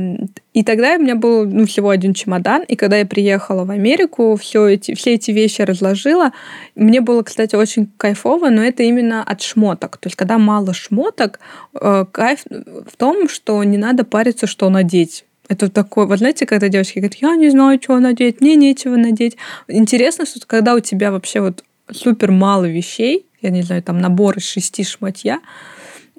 [0.53, 4.35] и тогда у меня был ну, всего один чемодан, и когда я приехала в Америку,
[4.35, 6.31] все эти, все эти вещи разложила.
[6.75, 9.97] Мне было, кстати, очень кайфово, но это именно от шмоток.
[9.97, 11.39] То есть, когда мало шмоток,
[11.79, 15.25] э, кайф в том, что не надо париться, что надеть.
[15.49, 19.37] Это такое, вот знаете, когда девочки говорят, я не знаю, что надеть, мне нечего надеть.
[19.67, 24.37] Интересно, что когда у тебя вообще вот супер мало вещей, я не знаю, там набор
[24.37, 25.39] из шести шматья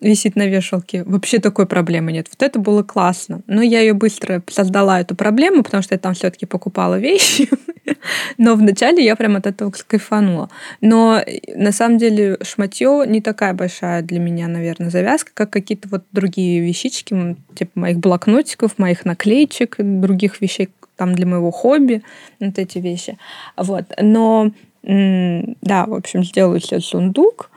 [0.00, 2.28] висит на вешалке, вообще такой проблемы нет.
[2.30, 3.42] Вот это было классно.
[3.46, 7.48] Но я ее быстро создала, эту проблему, потому что я там все-таки покупала вещи.
[8.38, 10.50] Но вначале я прям от этого кайфанула.
[10.80, 11.20] Но
[11.54, 16.60] на самом деле шматье не такая большая для меня, наверное, завязка, как какие-то вот другие
[16.60, 22.02] вещички, типа моих блокнотиков, моих наклеечек, других вещей там для моего хобби,
[22.40, 23.18] вот эти вещи.
[23.56, 23.84] Вот.
[24.00, 24.52] Но
[24.88, 27.50] да, в общем, сделаю себе сундук.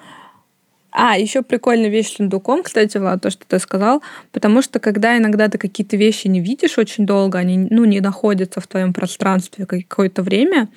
[0.91, 4.03] А, еще прикольная вещь с сундуком, кстати, Влад, то, что ты сказал,
[4.33, 8.59] потому что когда иногда ты какие-то вещи не видишь очень долго, они ну, не находятся
[8.59, 10.67] в твоем пространстве какое-то время,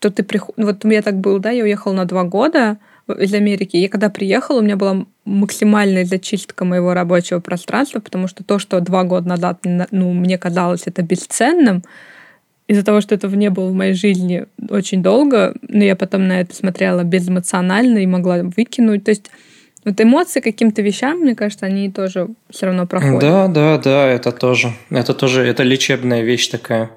[0.00, 0.64] то ты приходишь...
[0.66, 2.78] Вот у меня так было, да, я уехала на два года
[3.08, 8.42] из Америки, и когда приехала, у меня была максимальная зачистка моего рабочего пространства, потому что
[8.42, 9.60] то, что два года назад
[9.92, 11.84] ну, мне казалось это бесценным,
[12.68, 16.40] из-за того, что этого не было в моей жизни очень долго, но я потом на
[16.40, 19.04] это смотрела безэмоционально и могла выкинуть.
[19.04, 19.30] То есть
[19.84, 23.20] вот эмоции каким-то вещам, мне кажется, они тоже все равно проходят.
[23.20, 24.72] Да, да, да, это тоже.
[24.90, 26.90] Это тоже, это лечебная вещь такая.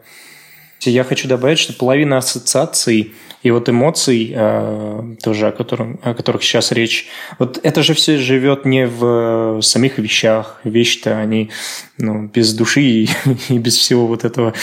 [0.82, 3.14] Я хочу добавить, что половина ассоциаций
[3.44, 7.08] и вот эмоций, э, тоже о, котором, о которых сейчас речь,
[7.38, 10.60] вот это же все живет не в самих вещах.
[10.64, 11.52] Вещи-то они
[12.00, 13.10] ну, без души и,
[13.50, 14.54] и без всего вот этого.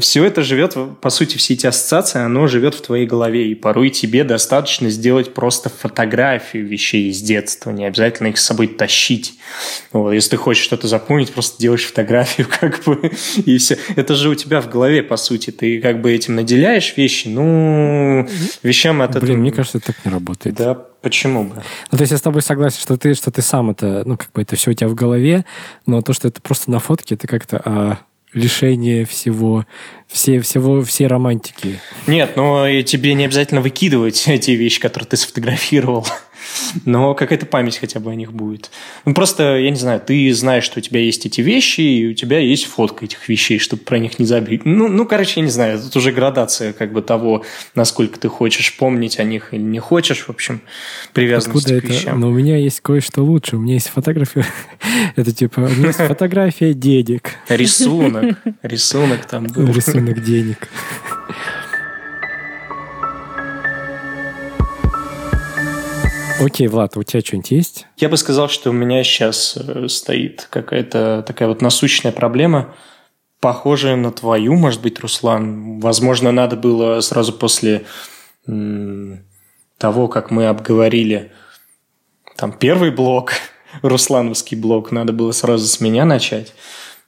[0.00, 3.48] Все это живет, по сути, все эти ассоциации, оно живет в твоей голове.
[3.48, 8.66] И порой тебе достаточно сделать просто фотографию вещей из детства, не обязательно их с собой
[8.66, 9.34] тащить.
[9.92, 13.12] Вот, если ты хочешь что-то запомнить, просто делаешь фотографию, как бы,
[13.44, 13.78] и все.
[13.96, 15.50] Это же у тебя в голове, по сути.
[15.50, 18.28] Ты как бы этим наделяешь вещи, ну,
[18.62, 19.36] вещам от Блин, этого...
[19.36, 20.56] мне кажется, так не работает.
[20.56, 21.62] Да, почему бы?
[21.90, 24.32] Ну, то есть я с тобой согласен, что ты, что ты сам это, ну, как
[24.32, 25.44] бы это все у тебя в голове,
[25.86, 27.98] но то, что это просто на фотке, это как-то а,
[28.32, 29.66] лишение всего,
[30.06, 31.80] все, всего, всей романтики.
[32.06, 36.06] Нет, но тебе не обязательно выкидывать эти вещи, которые ты сфотографировал
[36.84, 38.70] но какая-то память хотя бы о них будет.
[39.04, 42.14] Ну, просто, я не знаю, ты знаешь, что у тебя есть эти вещи, и у
[42.14, 44.64] тебя есть фотка этих вещей, чтобы про них не забыть.
[44.64, 47.44] Ну, ну, короче, я не знаю, тут уже градация как бы того,
[47.74, 50.60] насколько ты хочешь помнить о них или не хочешь, в общем,
[51.12, 51.92] привязанность Откуда к это?
[51.92, 52.20] вещам.
[52.20, 53.56] Но у меня есть кое-что лучше.
[53.56, 54.46] У меня есть фотография.
[55.16, 57.30] это типа, у меня есть фотография денег.
[57.48, 58.36] Рисунок.
[58.62, 59.66] Рисунок там был.
[59.72, 60.68] Рисунок денег.
[66.40, 67.86] Окей, Влад, у тебя что-нибудь есть?
[67.98, 72.74] Я бы сказал, что у меня сейчас э, стоит какая-то такая вот насущная проблема,
[73.40, 75.80] похожая на твою, может быть, Руслан.
[75.80, 77.84] Возможно, надо было сразу после
[78.46, 81.30] того, как мы обговорили
[82.36, 83.34] там первый блок,
[83.82, 86.54] руслановский блок, надо было сразу с меня начать.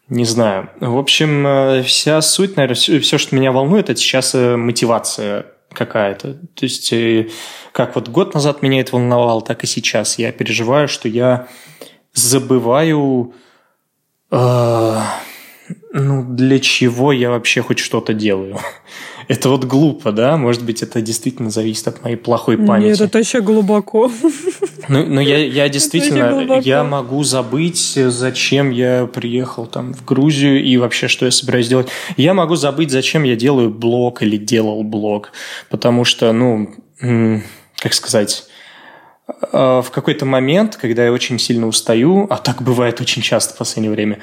[0.08, 0.68] Не знаю.
[0.78, 6.34] В общем, э, вся суть, наверное, все, что меня волнует, это сейчас э, мотивация какая-то.
[6.54, 7.28] То есть, э,
[7.72, 10.18] как вот год назад меня это волновало, так и сейчас.
[10.18, 11.48] Я переживаю, что я
[12.14, 13.34] забываю,
[14.30, 14.98] э,
[15.92, 18.58] ну, для чего я вообще хоть что-то делаю.
[19.28, 20.36] Это вот глупо, да?
[20.36, 22.88] Может быть, это действительно зависит от моей плохой памяти.
[22.88, 24.10] Нет, это еще глубоко.
[24.88, 30.76] Ну, ну я, я действительно, я могу забыть, зачем я приехал там в Грузию и
[30.76, 31.88] вообще, что я собираюсь делать.
[32.16, 35.32] Я могу забыть, зачем я делаю блог или делал блог.
[35.70, 36.74] Потому что, ну,
[37.76, 38.44] как сказать
[39.52, 43.58] а, в какой-то момент, когда я очень сильно устаю, а так бывает очень часто в
[43.58, 44.18] последнее время,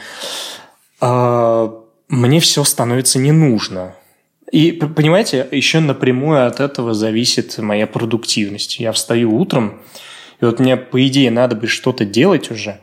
[1.00, 1.74] а,
[2.08, 3.96] мне все становится не нужно.
[4.52, 8.80] И, понимаете, еще напрямую от этого зависит моя продуктивность.
[8.80, 9.80] Я встаю утром,
[10.42, 12.80] и вот мне, по идее, надо бы что-то делать уже,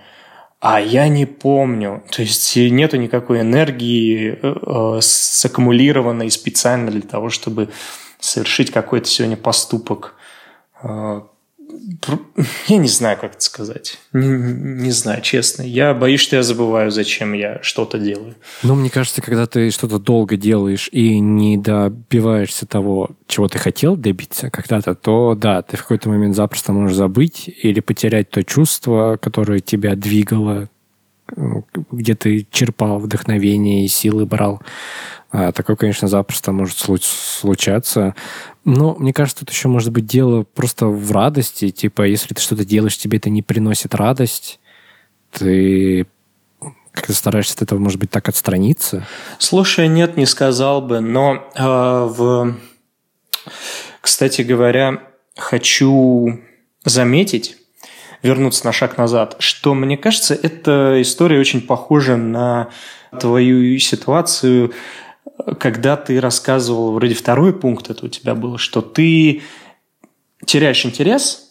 [0.61, 2.03] а я не помню.
[2.11, 7.69] То есть нету никакой энергии э, э саккумулированной специально для того, чтобы
[8.19, 10.15] совершить какой-то сегодня поступок.
[10.83, 11.23] Э,
[12.69, 13.99] я не знаю, как это сказать.
[14.13, 15.63] Не, не знаю, честно.
[15.63, 18.35] Я боюсь, что я забываю, зачем я что-то делаю.
[18.63, 23.97] Ну, мне кажется, когда ты что-то долго делаешь и не добиваешься того, чего ты хотел
[23.97, 29.19] добиться когда-то, то да, ты в какой-то момент запросто можешь забыть или потерять то чувство,
[29.21, 30.69] которое тебя двигало,
[31.91, 34.63] где ты черпал вдохновение и силы брал.
[35.31, 38.15] А, такое, конечно, запросто может случаться.
[38.67, 41.71] Но мне кажется, тут еще может быть дело просто в радости.
[41.71, 44.59] Типа, если ты что-то делаешь, тебе это не приносит радость,
[45.31, 46.09] ты
[46.91, 49.07] как-то стараешься от этого, может быть, так отстраниться?
[49.39, 50.99] Слушай, нет, не сказал бы.
[50.99, 52.57] Но э, в...
[54.01, 55.01] Кстати говоря,
[55.37, 56.41] хочу
[56.85, 57.59] заметить,
[58.25, 62.71] вернуться на шаг назад, что, мне кажется, эта история очень похожа на
[63.21, 64.73] твою ситуацию
[65.55, 69.43] когда ты рассказывал, вроде второй пункт это у тебя был, что ты
[70.45, 71.51] теряешь интерес,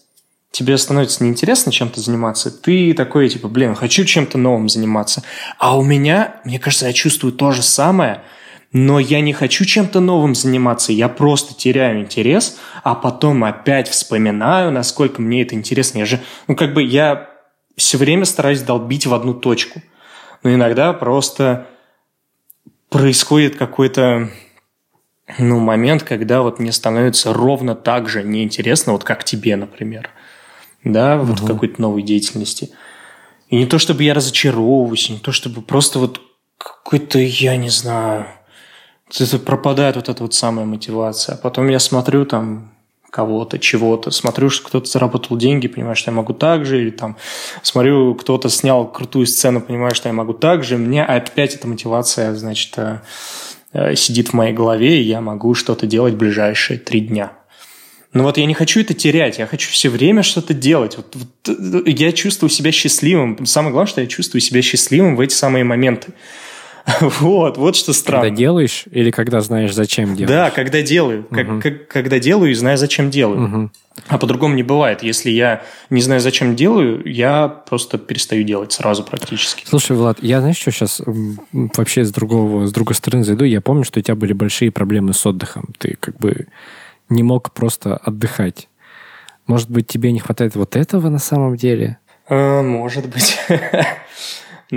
[0.52, 5.24] тебе становится неинтересно чем-то заниматься, ты такой, типа, блин, хочу чем-то новым заниматься.
[5.58, 8.22] А у меня, мне кажется, я чувствую то же самое,
[8.72, 14.72] но я не хочу чем-то новым заниматься, я просто теряю интерес, а потом опять вспоминаю,
[14.72, 16.00] насколько мне это интересно.
[16.00, 17.30] Я же, ну, как бы я
[17.78, 19.82] все время стараюсь долбить в одну точку.
[20.44, 21.68] Но иногда просто
[22.90, 24.30] происходит какой-то
[25.38, 30.10] ну, момент, когда вот мне становится ровно так же неинтересно, вот как тебе, например,
[30.84, 31.46] да, вот угу.
[31.46, 32.72] в какой-то новой деятельности.
[33.50, 36.22] И не то, чтобы я разочаровываюсь, не то, чтобы просто вот
[36.58, 38.28] какой-то, я не знаю,
[39.10, 41.36] это пропадает вот эта вот самая мотивация.
[41.36, 42.75] А потом я смотрю там
[43.16, 44.12] кого-то, чего-то.
[44.12, 47.16] Смотрю, что кто-то заработал деньги, понимаю, что я могу так же, или там
[47.62, 50.78] смотрю, кто-то снял крутую сцену, понимаю, что я могу так же.
[50.78, 53.00] Мне опять эта мотивация, значит, э,
[53.72, 57.32] э, сидит в моей голове, и я могу что-то делать в ближайшие три дня.
[58.12, 60.98] Но вот я не хочу это терять, я хочу все время что-то делать.
[60.98, 63.46] Вот, вот, я чувствую себя счастливым.
[63.46, 66.12] Самое главное, что я чувствую себя счастливым в эти самые моменты.
[67.20, 68.26] Вот, вот что странно.
[68.26, 70.30] Когда делаешь или когда знаешь, зачем делаешь?
[70.30, 71.22] Да, когда делаю.
[71.22, 71.36] Угу.
[71.36, 73.44] Как, как, когда делаю и знаю, зачем делаю.
[73.46, 73.72] Угу.
[74.08, 75.04] А по-другому не бывает.
[75.04, 79.66] Если я не знаю, зачем делаю, я просто перестаю делать сразу практически.
[79.66, 81.02] Слушай, Влад, я, знаешь, что сейчас
[81.52, 83.46] вообще с другого, с другой стороны зайду?
[83.46, 85.70] Я помню, что у тебя были большие проблемы с отдыхом.
[85.78, 86.48] Ты как бы
[87.10, 88.68] не мог просто отдыхать.
[89.48, 91.98] Может быть, тебе не хватает вот этого на самом деле?
[92.28, 93.38] А, может быть.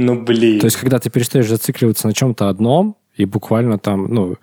[0.04, 0.60] Ну, блин.
[0.60, 4.36] То есть, когда ты перестаешь зацикливаться на чем-то одном, и буквально там, ну,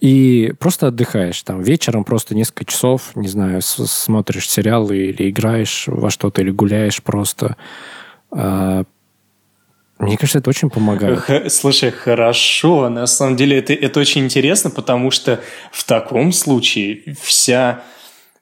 [0.00, 1.42] и просто отдыхаешь.
[1.42, 7.02] Там вечером просто несколько часов, не знаю, смотришь сериалы или играешь во что-то, или гуляешь
[7.02, 7.56] просто.
[8.30, 8.84] А,
[9.98, 11.52] мне кажется, это очень помогает.
[11.52, 12.88] Слушай, хорошо.
[12.88, 17.82] На самом деле это, это очень интересно, потому что в таком случае вся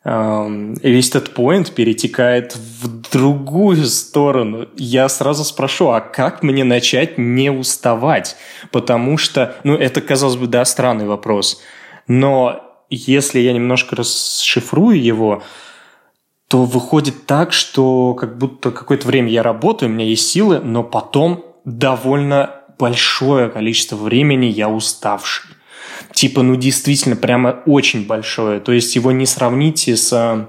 [0.05, 4.69] весь этот point перетекает в другую сторону.
[4.77, 8.37] Я сразу спрошу, а как мне начать не уставать?
[8.71, 11.61] Потому что, ну, это, казалось бы, да, странный вопрос.
[12.07, 15.43] Но если я немножко расшифрую его,
[16.49, 20.83] то выходит так, что как будто какое-то время я работаю, у меня есть силы, но
[20.83, 25.58] потом довольно большое количество времени я уставший
[26.13, 28.61] типа, ну, действительно, прямо очень большое.
[28.61, 30.47] То есть его не сравните с э,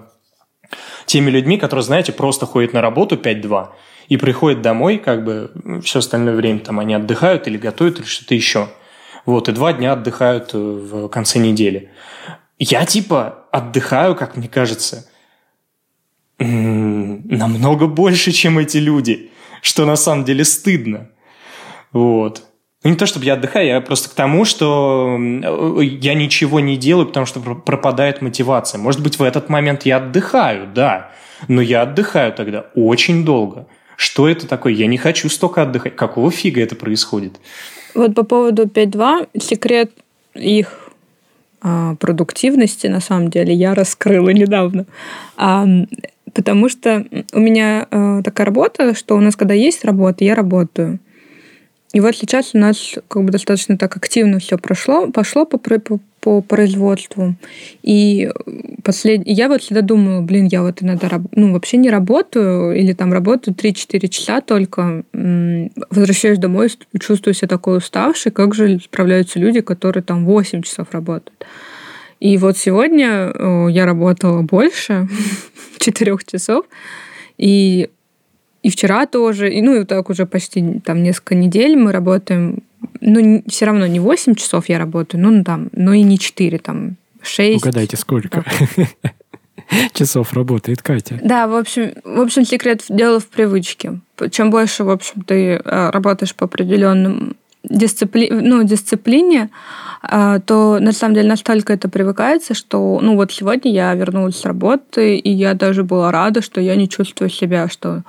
[1.06, 3.70] теми людьми, которые, знаете, просто ходят на работу 5-2
[4.08, 5.52] и приходят домой, как бы
[5.84, 8.70] все остальное время там они отдыхают или готовят или что-то еще.
[9.26, 11.91] Вот, и два дня отдыхают э, в конце недели.
[12.58, 15.10] Я типа отдыхаю, как мне кажется,
[16.39, 19.32] намного больше, чем эти люди,
[19.62, 21.10] что на самом деле стыдно.
[21.91, 22.49] Вот.
[22.84, 25.17] Ну, не то, чтобы я отдыхаю, я просто к тому, что
[25.82, 28.80] я ничего не делаю, потому что пропадает мотивация.
[28.80, 31.11] Может быть, в этот момент я отдыхаю, да,
[31.49, 33.67] но я отдыхаю тогда очень долго.
[33.97, 34.71] Что это такое?
[34.71, 35.97] Я не хочу столько отдыхать.
[35.97, 37.38] Какого фига это происходит?
[37.95, 39.91] Вот по поводу 5.2, секрет
[40.34, 40.89] их
[41.61, 44.86] а, продуктивности, на самом деле, я раскрыла недавно.
[45.36, 45.65] А,
[46.34, 50.99] потому что у меня а, такая работа, что у нас, когда есть работа, я работаю.
[51.91, 55.99] И вот сейчас у нас как бы достаточно так активно все прошло, пошло по, по,
[56.19, 57.33] по производству.
[57.81, 58.29] И
[58.83, 59.23] послед...
[59.25, 63.55] я вот всегда думала, блин, я вот иногда ну, вообще не работаю, или там работаю
[63.55, 66.69] 3-4 часа только, возвращаюсь домой,
[66.99, 71.45] чувствую себя такой уставшей, как же справляются люди, которые там 8 часов работают.
[72.19, 73.33] И вот сегодня
[73.69, 75.07] я работала больше,
[75.79, 76.65] 4 часов,
[77.39, 77.89] и
[78.62, 82.64] и вчера тоже, и, ну и так уже почти там несколько недель мы работаем.
[83.01, 86.95] Ну, все равно не 8 часов я работаю, ну, там, но и не 4, там,
[87.22, 87.64] 6.
[87.64, 88.43] Угадайте, сколько
[89.93, 91.20] часов работает Катя.
[91.24, 93.99] Да, в общем, в общем, секрет дела в привычке.
[94.32, 98.30] Чем больше, в общем, ты э, работаешь по определенным дисципли...
[98.30, 99.49] ну, дисциплине,
[100.03, 104.45] э, то на самом деле настолько это привыкается, что, ну вот сегодня я вернулась с
[104.45, 108.03] работы, и я даже была рада, что я не чувствую себя, что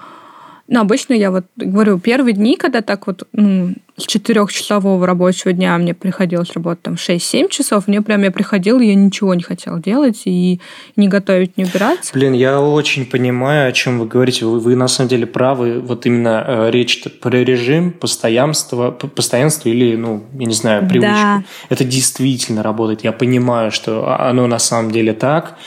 [0.70, 5.76] ну, обычно я вот говорю, первые дни, когда так вот ну, с четырехчасового рабочего дня
[5.78, 10.22] мне приходилось работать там 6-7 часов, мне прям я приходила, я ничего не хотела делать
[10.26, 10.60] и
[10.94, 12.12] не готовить, не убираться.
[12.14, 14.46] Блин, я очень понимаю, о чем вы говорите.
[14.46, 15.80] Вы, вы на самом деле правы.
[15.80, 21.16] Вот именно э, речь про режим, постоянство, постоянство или, ну, я не знаю, привычку.
[21.16, 21.42] Да.
[21.68, 23.02] Это действительно работает.
[23.02, 25.58] Я понимаю, что оно на самом деле так.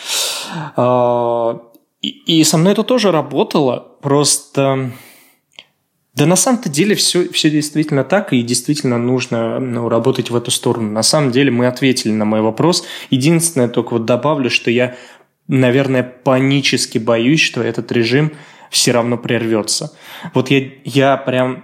[0.77, 1.59] А,
[2.01, 4.91] и, и со мной это тоже работало, просто...
[6.13, 10.51] Да на самом-то деле все, все действительно так, и действительно нужно ну, работать в эту
[10.51, 10.91] сторону.
[10.91, 12.85] На самом деле мы ответили на мой вопрос.
[13.09, 14.95] Единственное, только вот добавлю, что я,
[15.47, 18.33] наверное, панически боюсь, что этот режим
[18.69, 19.91] все равно прервется.
[20.35, 21.63] Вот я, я прям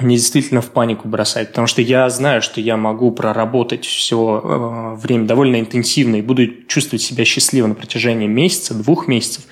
[0.00, 4.94] мне действительно в панику бросает, потому что я знаю, что я могу проработать все э,
[4.96, 9.44] время довольно интенсивно и буду чувствовать себя счастливо на протяжении месяца, двух месяцев,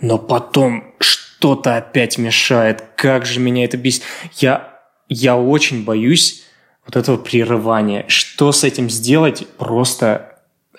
[0.00, 0.94] но потом
[1.46, 4.02] что-то опять мешает, как же меня это бесит.
[4.34, 6.42] Я, я очень боюсь
[6.84, 8.04] вот этого прерывания.
[8.08, 10.25] Что с этим сделать, просто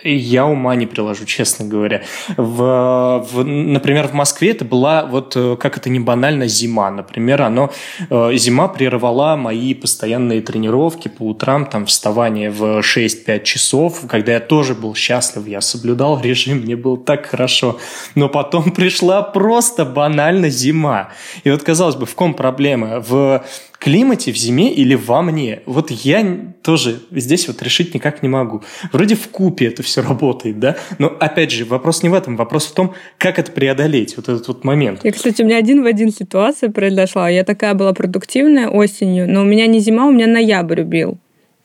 [0.04, 2.04] я ума не приложу, честно говоря.
[2.38, 6.92] В, в, например, в Москве это была, вот э, как это не банально, зима.
[6.92, 7.72] Например, оно,
[8.10, 14.40] э, зима прервала мои постоянные тренировки по утрам, там, вставание в 6-5 часов, когда я
[14.40, 17.80] тоже был счастлив, я соблюдал режим, мне было так хорошо.
[18.16, 21.10] Но потом пришла просто банально зима.
[21.44, 23.00] И вот, казалось бы, в ком проблема?
[23.00, 23.44] В
[23.80, 25.62] климате, в зиме или во мне.
[25.66, 28.64] Вот я тоже здесь вот решить никак не могу.
[28.92, 30.78] Вроде в купе это все работает, да?
[31.00, 34.48] Но опять же, вопрос не в этом, вопрос в том, как это преодолеть, вот этот
[34.48, 35.06] вот момент.
[35.06, 37.30] И, кстати, у меня один в один ситуация произошла.
[37.30, 41.18] Я такая была продуктивная осенью, но у меня не зима, у меня ноябрь убил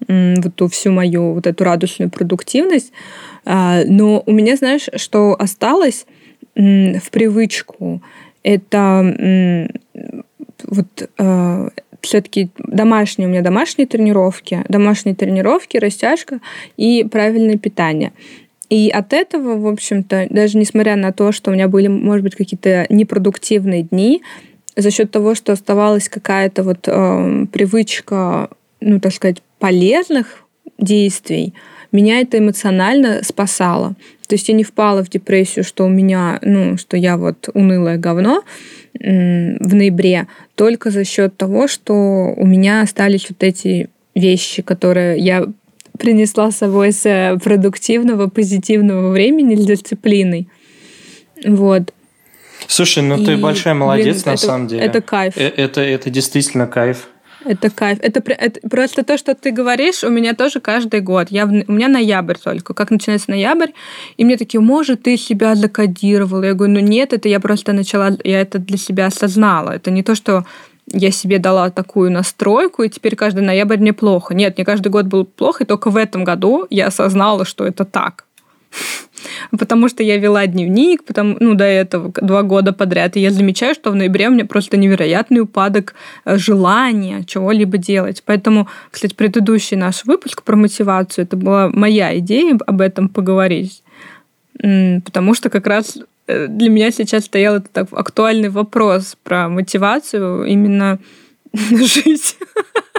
[0.08, 2.92] вот ту всю мою вот эту радужную продуктивность.
[3.44, 6.06] А, но у меня, знаешь, что осталось
[6.54, 8.02] в привычку,
[8.42, 9.68] это
[10.64, 11.68] вот а,
[12.02, 16.40] все-таки домашние, у меня домашние тренировки, домашние тренировки, растяжка
[16.76, 18.12] и правильное питание.
[18.68, 22.34] И от этого, в общем-то, даже несмотря на то, что у меня были, может быть,
[22.34, 24.22] какие-то непродуктивные дни,
[24.76, 28.48] за счет того, что оставалась какая-то вот э, привычка,
[28.80, 30.44] ну, так сказать, полезных
[30.78, 31.52] действий,
[31.92, 33.94] меня это эмоционально спасало.
[34.26, 37.98] То есть я не впала в депрессию, что у меня, ну, что я вот унылое
[37.98, 38.42] говно
[38.94, 41.94] в ноябре, только за счет того, что
[42.36, 45.46] у меня остались вот эти вещи, которые я
[45.98, 50.48] принесла с собой с продуктивного, позитивного времени с дисциплиной.
[51.44, 51.92] Вот.
[52.66, 54.82] Слушай, ну и, ты большая молодец блин, на это, самом деле.
[54.82, 55.36] Это кайф.
[55.36, 57.08] Э, это, это действительно кайф.
[57.44, 57.98] Это кайф.
[58.02, 61.28] Это, это просто то, что ты говоришь, у меня тоже каждый год.
[61.30, 62.74] Я, у меня ноябрь только.
[62.74, 63.70] Как начинается ноябрь,
[64.16, 66.44] и мне такие, может, ты себя закодировала.
[66.44, 69.70] Я говорю, ну нет, это я просто начала, я это для себя осознала.
[69.70, 70.44] Это не то, что
[70.86, 74.34] я себе дала такую настройку, и теперь каждый ноябрь мне плохо.
[74.34, 77.84] Нет, мне каждый год был плохо, и только в этом году я осознала, что это
[77.84, 78.26] так.
[79.58, 83.74] потому что я вела дневник, потому, ну, до этого два года подряд, и я замечаю,
[83.74, 85.94] что в ноябре у меня просто невероятный упадок
[86.24, 88.22] э, желания чего-либо делать.
[88.24, 93.82] Поэтому, кстати, предыдущий наш выпуск про мотивацию, это была моя идея об этом поговорить,
[94.58, 100.98] потому что как раз э, для меня сейчас стоял этот актуальный вопрос про мотивацию именно
[101.52, 102.36] жить.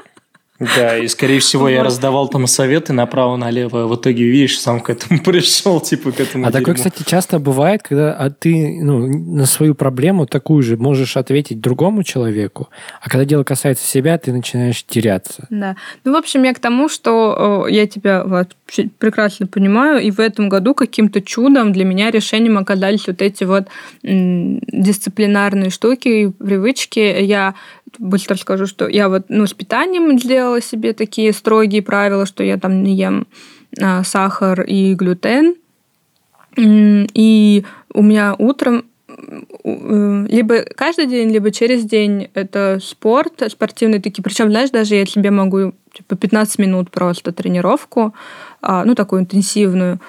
[0.59, 4.89] Да, и скорее всего я раздавал там советы направо-налево, а в итоге, видишь, сам к
[4.91, 9.45] этому пришел, типа к этому А такое, кстати, часто бывает, когда а ты ну, на
[9.45, 12.69] свою проблему такую же можешь ответить другому человеку,
[13.01, 15.47] а когда дело касается себя, ты начинаешь теряться.
[15.49, 15.75] Да.
[16.03, 18.23] Ну, в общем, я к тому, что я тебя
[18.99, 23.67] прекрасно понимаю, и в этом году каким-то чудом для меня решением оказались вот эти вот
[24.03, 26.99] дисциплинарные штуки, привычки.
[26.99, 27.55] Я
[27.99, 32.57] быстро скажу, что я вот ну, с питанием сделала себе такие строгие правила, что я
[32.57, 33.27] там не ем
[33.81, 35.55] а, сахар и глютен.
[36.55, 38.85] И у меня утром
[39.63, 44.23] э, либо каждый день, либо через день это спорт, спортивные такие.
[44.23, 48.13] Причем, знаешь, даже я себе могу типа 15 минут просто тренировку,
[48.61, 49.99] а, ну, такую интенсивную,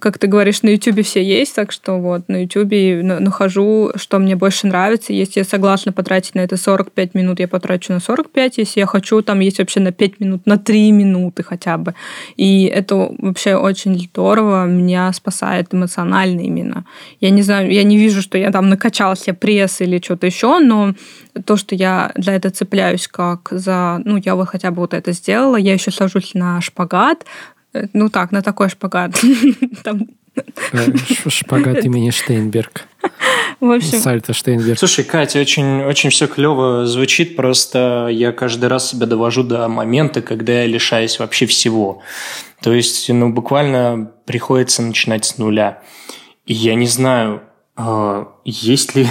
[0.00, 4.36] как ты говоришь, на YouTube все есть, так что вот на YouTube нахожу, что мне
[4.36, 5.12] больше нравится.
[5.12, 8.58] Если я согласна потратить на это 45 минут, я потрачу на 45.
[8.58, 11.94] Если я хочу, там есть вообще на 5 минут, на 3 минуты хотя бы.
[12.36, 16.84] И это вообще очень здорово, меня спасает эмоционально именно.
[17.20, 20.58] Я не знаю, я не вижу, что я там накачала себе пресс или что-то еще,
[20.58, 20.94] но
[21.46, 25.12] то, что я за это цепляюсь как за, ну, я вот хотя бы вот это
[25.12, 27.24] сделала, я еще сажусь на шпагат,
[27.92, 29.20] ну так, на такой шпагат.
[30.72, 30.88] Э,
[31.28, 32.88] шпагат имени Штейнберг.
[33.60, 33.98] В общем...
[33.98, 34.78] Сальто Штейнберг.
[34.78, 40.22] Слушай, Катя, очень, очень все клево звучит, просто я каждый раз себя довожу до момента,
[40.22, 42.02] когда я лишаюсь вообще всего.
[42.62, 45.82] То есть, ну, буквально приходится начинать с нуля.
[46.46, 47.42] И я не знаю,
[47.76, 49.06] а, есть ли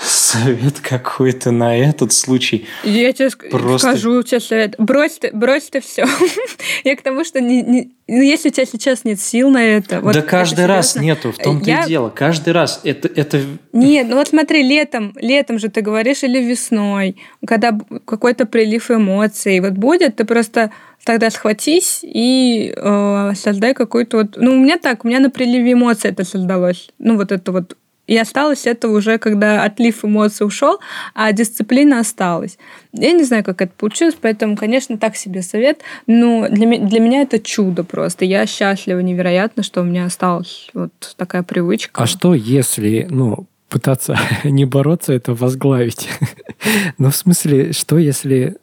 [0.00, 2.66] совет какой-то на этот случай.
[2.84, 3.88] Я тебе Просто...
[3.88, 4.74] скажу тебе совет.
[4.78, 6.06] Брось ты, брось ты все.
[6.84, 10.00] Я к тому, что не, не, ну, если у тебя сейчас нет сил на это...
[10.00, 11.84] Вот да каждый это раз нету, в том-то я...
[11.84, 12.10] и дело.
[12.10, 12.80] Каждый раз.
[12.84, 13.40] Это, это...
[13.72, 17.16] Нет, ну вот смотри, летом, летом же ты говоришь, или весной,
[17.46, 20.70] когда какой-то прилив эмоций, вот будет, ты просто
[21.04, 24.36] тогда схватись и э, создай какой-то вот...
[24.36, 26.90] Ну, у меня так, у меня на приливе эмоций это создалось.
[26.98, 27.76] Ну, вот это вот
[28.06, 30.78] и осталось это уже, когда отлив эмоций ушел,
[31.14, 32.58] а дисциплина осталась.
[32.92, 35.80] Я не знаю, как это получилось, поэтому, конечно, так себе совет.
[36.06, 38.24] Но для, для меня это чудо просто.
[38.24, 42.02] Я счастлива невероятно, что у меня осталась вот такая привычка.
[42.02, 46.08] А что, если, ну, пытаться не бороться, это возглавить?
[46.98, 48.56] ну, в смысле, что если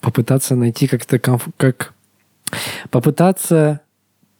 [0.00, 1.46] попытаться найти как-то комф...
[1.58, 1.92] как
[2.90, 3.81] попытаться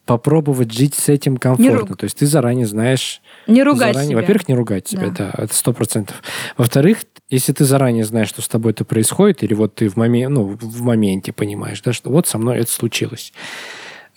[0.05, 1.95] попробовать жить с этим комфортно.
[1.95, 3.21] То есть ты заранее знаешь...
[3.47, 4.21] Не ругать заранее, себя.
[4.21, 6.21] Во-первых, не ругать себя, да, да это сто процентов.
[6.57, 6.99] Во-вторых,
[7.29, 10.57] если ты заранее знаешь, что с тобой это происходит, или вот ты в, момен, ну,
[10.59, 13.31] в моменте понимаешь, да, что вот со мной это случилось,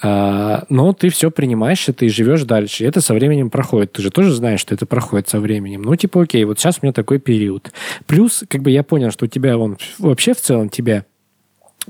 [0.03, 2.85] А, но ты все принимаешь это и живешь дальше.
[2.85, 3.93] И это со временем проходит.
[3.93, 5.83] Ты же тоже знаешь, что это проходит со временем.
[5.83, 7.73] Ну, типа, окей, вот сейчас у меня такой период.
[8.07, 11.07] Плюс, как бы я понял, что у тебя он вообще в целом тебя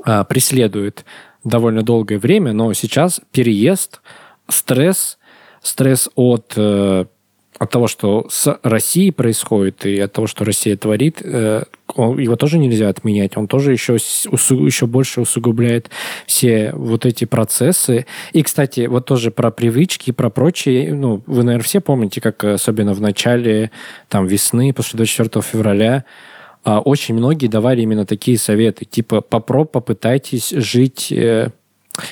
[0.04, 1.04] а, преследует
[1.46, 4.00] довольно долгое время, но сейчас переезд,
[4.48, 5.18] стресс,
[5.62, 7.06] стресс от э,
[7.58, 11.62] от того, что с Россией происходит, и от того, что Россия творит, э,
[11.96, 13.36] его тоже нельзя отменять.
[13.36, 15.90] Он тоже еще, еще больше усугубляет
[16.26, 18.06] все вот эти процессы.
[18.32, 20.92] И, кстати, вот тоже про привычки, про прочие.
[20.92, 23.70] Ну, вы, наверное, все помните, как особенно в начале
[24.08, 26.04] там, весны, после 24 февраля,
[26.66, 28.84] очень многие давали именно такие советы.
[28.84, 31.50] Типа, попробуйте, попытайтесь жить э,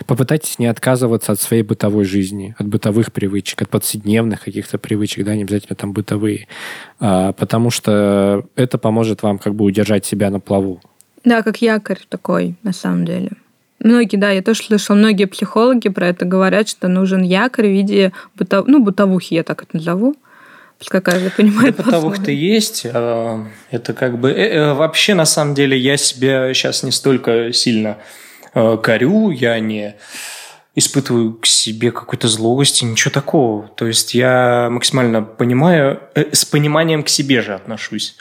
[0.06, 5.34] Попытайтесь не отказываться от своей бытовой жизни, от бытовых привычек, от повседневных каких-то привычек, да,
[5.36, 6.46] не обязательно там бытовые,
[7.00, 10.80] а, потому что это поможет вам как бы удержать себя на плаву.
[11.24, 13.30] Да, как якорь такой, на самом деле.
[13.78, 18.12] Многие, да, я тоже слышала, многие психологи про это говорят, что нужен якорь в виде
[18.36, 18.66] бытов...
[18.66, 20.16] ну, бытовухи, я так это назову.
[20.78, 21.76] Пускай каждый понимает.
[21.76, 22.86] Да, бытовух-то есть.
[22.92, 24.30] А, это как бы...
[24.30, 27.98] Э, э, вообще, на самом деле, я себя сейчас не столько сильно
[28.54, 29.96] Э, корю, я не
[30.76, 33.68] испытываю к себе какой-то злости, ничего такого.
[33.68, 38.16] То есть я максимально понимаю, с пониманием к себе же отношусь.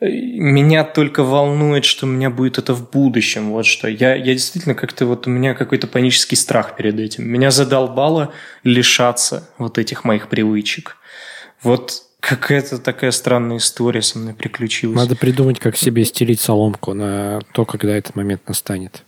[0.00, 3.50] Меня только волнует, что у меня будет это в будущем.
[3.50, 3.88] Вот что.
[3.88, 7.26] Я, я действительно как-то вот у меня какой-то панический страх перед этим.
[7.26, 8.32] Меня задолбало
[8.62, 10.96] лишаться вот этих моих привычек.
[11.62, 14.96] Вот какая-то такая странная история со мной приключилась.
[14.96, 19.02] Надо придумать, как себе стелить соломку на то, когда этот момент настанет.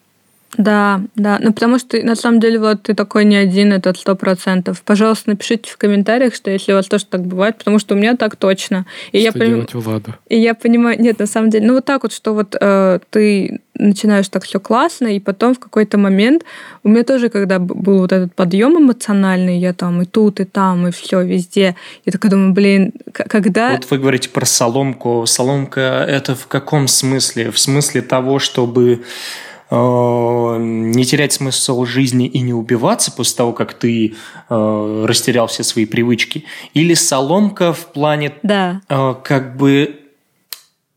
[0.57, 1.39] Да, да.
[1.41, 4.83] Ну, потому что, на самом деле, вот ты такой не один, это сто процентов.
[4.83, 8.17] Пожалуйста, напишите в комментариях, что если у вас тоже так бывает, потому что у меня
[8.17, 8.87] так точно.
[9.13, 9.85] И что я делать поним...
[9.85, 10.15] Владу?
[10.29, 11.01] И я понимаю...
[11.01, 14.59] Нет, на самом деле, ну, вот так вот, что вот э, ты начинаешь так все
[14.59, 16.43] классно, и потом в какой-то момент
[16.83, 20.89] у меня тоже, когда был вот этот подъем эмоциональный, я там и тут, и там,
[20.89, 23.73] и все везде, я такая думаю, блин, когда...
[23.73, 25.25] Вот вы говорите про соломку.
[25.27, 27.51] Соломка это в каком смысле?
[27.51, 29.05] В смысле того, чтобы
[29.71, 34.15] не терять смысл жизни и не убиваться после того, как ты
[34.49, 38.81] э, растерял все свои привычки, или соломка в плане да.
[38.89, 40.09] э, как бы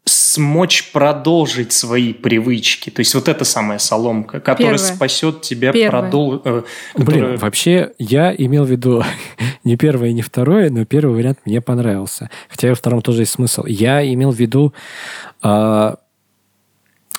[0.06, 2.89] смочь продолжить свои привычки.
[2.89, 4.95] То есть вот это самая соломка, которая первое.
[4.95, 6.41] спасет тебя продолжить.
[6.45, 7.23] Э, которая...
[7.26, 9.03] Блин, вообще я имел в виду
[9.64, 12.30] не первое и не второе, но первый вариант мне понравился.
[12.49, 13.65] Хотя и во втором тоже есть смысл.
[13.65, 14.73] Я имел в виду
[15.43, 15.95] э,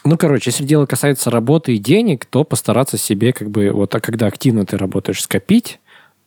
[0.04, 4.00] ну, короче, если дело касается работы и денег, то постараться себе как бы, вот, а
[4.00, 5.78] когда активно ты работаешь, скопить,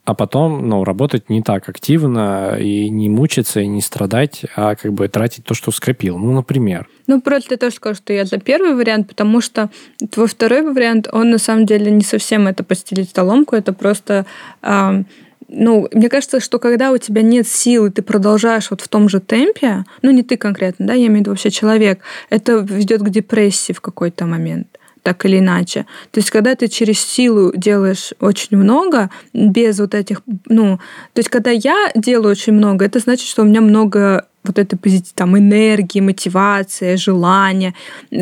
[0.05, 4.93] а потом, ну, работать не так активно и не мучиться, и не страдать, а как
[4.93, 6.19] бы тратить то, что скопил.
[6.19, 6.87] Ну, например.
[7.07, 9.71] Ну, просто я тоже скажу, что я за первый вариант, потому что
[10.11, 14.25] твой второй вариант, он на самом деле не совсем это постелить соломку, это просто...
[14.61, 15.03] Э,
[15.47, 19.09] ну, мне кажется, что когда у тебя нет сил, и ты продолжаешь вот в том
[19.09, 21.99] же темпе, ну, не ты конкретно, да, я имею в виду вообще человек,
[22.29, 24.67] это ведет к депрессии в какой-то момент
[25.05, 25.85] так или иначе.
[26.09, 30.77] То есть, когда ты через силу делаешь очень много, без вот этих, ну,
[31.13, 34.77] то есть, когда я делаю очень много, это значит, что у меня много вот этой
[34.77, 37.75] позитив, там, энергии, мотивации, желания.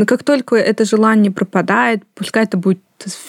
[0.05, 2.81] Как только это желание пропадает, пускай это будет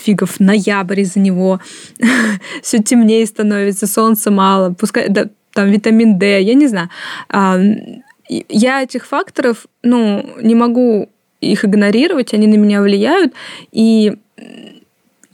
[0.05, 1.61] фигов ноябрь из-за него,
[2.63, 6.89] все темнее становится, солнца мало, пускай да, там витамин D, я не знаю.
[8.49, 11.09] Я этих факторов, ну, не могу
[11.45, 13.33] их игнорировать, они на меня влияют,
[13.73, 14.17] и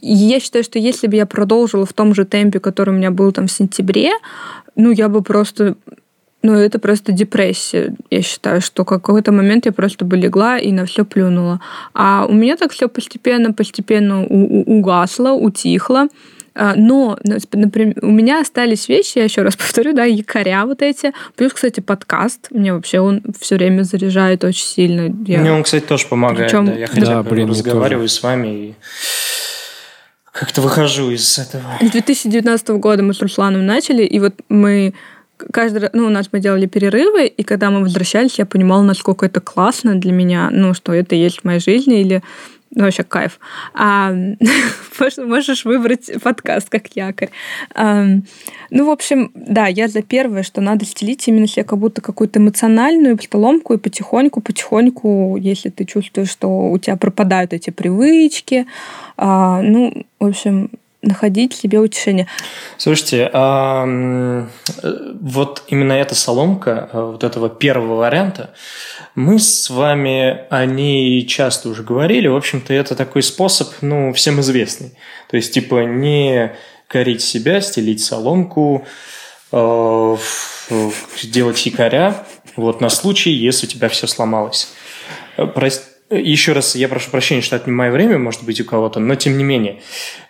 [0.01, 3.31] я считаю, что если бы я продолжила в том же темпе, который у меня был
[3.31, 4.11] там в сентябре,
[4.75, 5.75] ну, я бы просто
[6.43, 7.93] ну, это просто депрессия.
[8.09, 11.61] Я считаю, что какой-то момент я просто бы легла и на все плюнула.
[11.93, 16.07] А у меня так все постепенно, постепенно угасло, утихло.
[16.53, 17.17] А, но,
[17.53, 21.13] например, у меня остались вещи, я еще раз повторю, да, якоря вот эти.
[21.35, 22.47] Плюс, кстати, подкаст.
[22.51, 25.15] Мне вообще он все время заряжает очень сильно.
[25.25, 25.39] Я...
[25.39, 26.51] Мне он, кстати, тоже помогает.
[26.51, 26.65] Причем...
[26.65, 26.73] Да.
[26.73, 28.75] Я хотя да, бы блин, разговариваю с вами и
[30.31, 31.63] как-то выхожу из этого.
[31.79, 34.93] С 2019 года мы с Русланом начали, и вот мы
[35.51, 39.25] каждый раз, ну, у нас мы делали перерывы, и когда мы возвращались, я понимала, насколько
[39.25, 42.23] это классно для меня, ну, что это есть в моей жизни, или
[42.73, 43.39] ну, вообще кайф.
[43.73, 44.11] А,
[45.17, 47.29] можешь выбрать подкаст как якорь.
[47.75, 48.05] А,
[48.69, 52.39] ну, в общем, да, я за первое, что надо стелить именно себе как будто какую-то
[52.39, 58.65] эмоциональную поломку и потихоньку, потихоньку, если ты чувствуешь, что у тебя пропадают эти привычки,
[59.17, 60.69] а, ну, в общем,
[61.01, 62.27] находить себе утешение.
[62.77, 63.29] Слушайте,
[65.19, 68.53] вот именно эта соломка а, вот этого первого варианта,
[69.15, 72.27] мы с вами о ней часто уже говорили.
[72.27, 74.97] В общем-то, это такой способ, ну, всем известный.
[75.29, 76.53] То есть, типа, не
[76.87, 78.85] корить себя, стелить соломку,
[79.51, 80.17] э,
[81.23, 82.25] делать якоря,
[82.55, 84.69] вот, на случай, если у тебя все сломалось.
[85.55, 89.37] Прости, еще раз, я прошу прощения, что отнимаю время, может быть, у кого-то, но тем
[89.37, 89.81] не менее,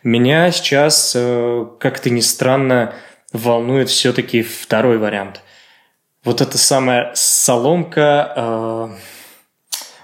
[0.03, 2.93] меня сейчас, э, как-то ни странно,
[3.33, 5.41] волнует все-таки второй вариант.
[6.23, 8.89] Вот эта самая соломка э,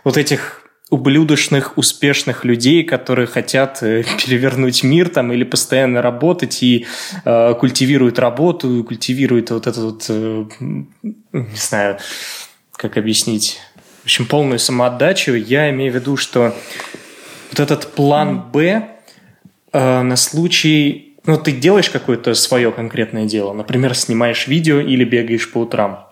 [0.03, 6.85] вот этих ублюдочных, успешных людей, которые хотят э, перевернуть мир там или постоянно работать и
[7.25, 10.45] э, культивируют работу, культивируют вот это вот, э,
[11.01, 11.97] не знаю,
[12.71, 13.59] как объяснить,
[14.07, 15.33] общем, полную самоотдачу.
[15.33, 16.55] Я имею в виду, что
[17.49, 18.87] вот этот план «Б»
[19.73, 21.15] э, на случай...
[21.25, 23.51] Ну, ты делаешь какое-то свое конкретное дело.
[23.51, 26.07] Например, снимаешь видео или бегаешь по утрам.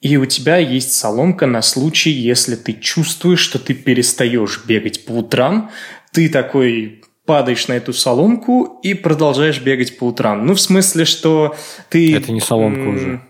[0.00, 5.12] И у тебя есть соломка на случай, если ты чувствуешь, что ты перестаешь бегать по
[5.12, 5.70] утрам.
[6.12, 10.44] Ты такой падаешь на эту соломку и продолжаешь бегать по утрам.
[10.44, 11.54] Ну, в смысле, что
[11.88, 12.16] ты...
[12.16, 13.20] Это не соломка уже.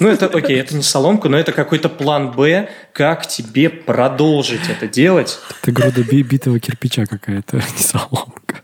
[0.00, 4.88] Ну, это окей, это не соломка, но это какой-то план Б, как тебе продолжить это
[4.88, 5.38] делать.
[5.62, 8.62] Это груда битого кирпича какая-то, не соломка.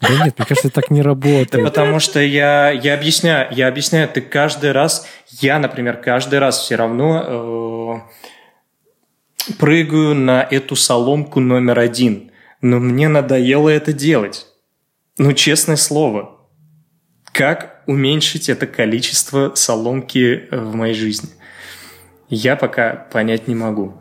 [0.00, 1.50] Да нет, мне кажется, так не работает.
[1.50, 6.58] Да потому что я, я объясняю, я объясняю, ты каждый раз, я, например, каждый раз
[6.58, 8.04] все равно
[9.48, 12.30] э, прыгаю на эту соломку номер один.
[12.60, 14.46] Но мне надоело это делать.
[15.18, 16.36] Ну, честное слово.
[17.32, 21.30] Как уменьшить это количество соломки э, в моей жизни?
[22.28, 23.94] Я пока понять не могу.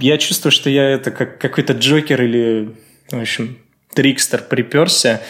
[0.00, 2.74] Я чувствую, что я это как какой-то Джокер или,
[3.10, 3.58] в общем,
[3.94, 5.20] Трикстер приперся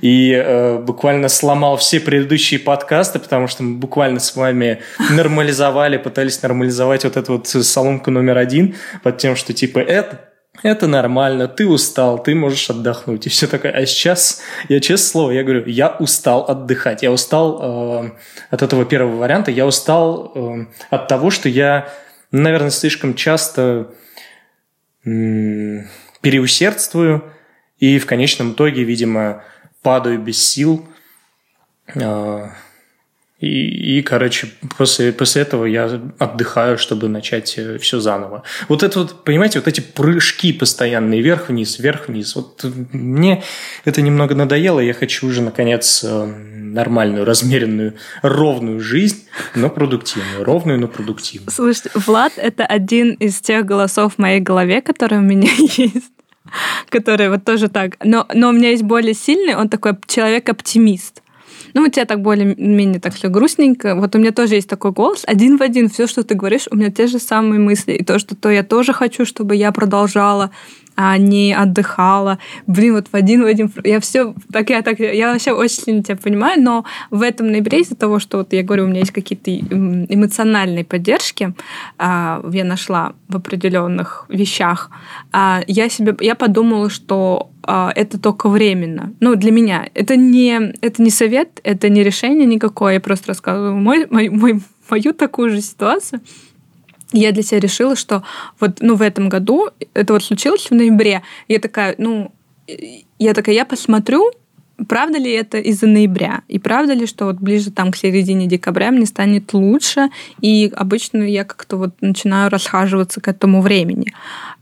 [0.00, 4.80] и э, буквально сломал все предыдущие подкасты, потому что мы буквально с вами
[5.10, 10.31] нормализовали, пытались нормализовать вот эту вот соломку номер один под тем, что типа это
[10.62, 13.26] это нормально, ты устал, ты можешь отдохнуть.
[13.26, 13.72] И все такое.
[13.72, 17.02] А сейчас, я честное слово, я говорю, я устал отдыхать.
[17.02, 18.10] Я устал э,
[18.50, 21.88] от этого первого варианта, я устал э, от того, что я,
[22.30, 23.92] наверное, слишком часто
[25.04, 25.08] э,
[26.20, 27.24] переусердствую
[27.78, 29.42] и в конечном итоге, видимо,
[29.82, 30.86] падаю без сил.
[31.94, 32.48] Э,
[33.42, 38.44] и, и, короче, после, после этого я отдыхаю, чтобы начать э, все заново.
[38.68, 42.36] Вот это вот, понимаете, вот эти прыжки постоянные, вверх-вниз, вверх-вниз.
[42.36, 43.42] Вот мне
[43.84, 50.44] это немного надоело, я хочу уже, наконец, э, нормальную, размеренную, ровную жизнь, но продуктивную.
[50.44, 51.50] Ровную, но продуктивную.
[51.50, 56.12] Слушайте, Влад– это один из тех голосов в моей голове, которые у меня есть
[56.90, 57.96] который вот тоже так.
[58.04, 61.21] Но, но у меня есть более сильный, он такой человек-оптимист.
[61.74, 63.94] Ну, у тебя так более-менее так все грустненько.
[63.94, 65.24] Вот у меня тоже есть такой голос.
[65.26, 67.92] Один в один все, что ты говоришь, у меня те же самые мысли.
[67.92, 70.50] И то, что то я тоже хочу, чтобы я продолжала
[70.94, 72.38] а не отдыхала.
[72.66, 73.72] Блин, вот в один в один.
[73.84, 77.80] Я все, так я так, я вообще очень сильно тебя понимаю, но в этом ноябре
[77.80, 81.54] из-за того, что вот я говорю, у меня есть какие-то эмоциональные поддержки,
[81.98, 84.90] а, я нашла в определенных вещах,
[85.32, 89.12] а, я себе, я подумала, что это только временно.
[89.20, 89.88] Ну, для меня.
[89.94, 92.94] Это не, это не совет, это не решение никакое.
[92.94, 94.60] Я просто рассказываю мой, мой, мой,
[94.90, 96.20] мою такую же ситуацию
[97.12, 98.22] я для себя решила, что
[98.58, 102.32] вот ну, в этом году, это вот случилось в ноябре, я такая, ну,
[103.18, 104.32] я такая, я посмотрю,
[104.88, 108.90] правда ли это из-за ноября, и правда ли, что вот ближе там к середине декабря
[108.90, 110.08] мне станет лучше,
[110.40, 114.12] и обычно я как-то вот начинаю расхаживаться к этому времени.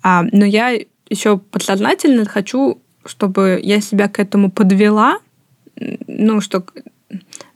[0.02, 0.76] А, но я
[1.08, 2.80] еще подсознательно хочу,
[3.10, 5.18] чтобы я себя к этому подвела,
[6.06, 6.64] ну, что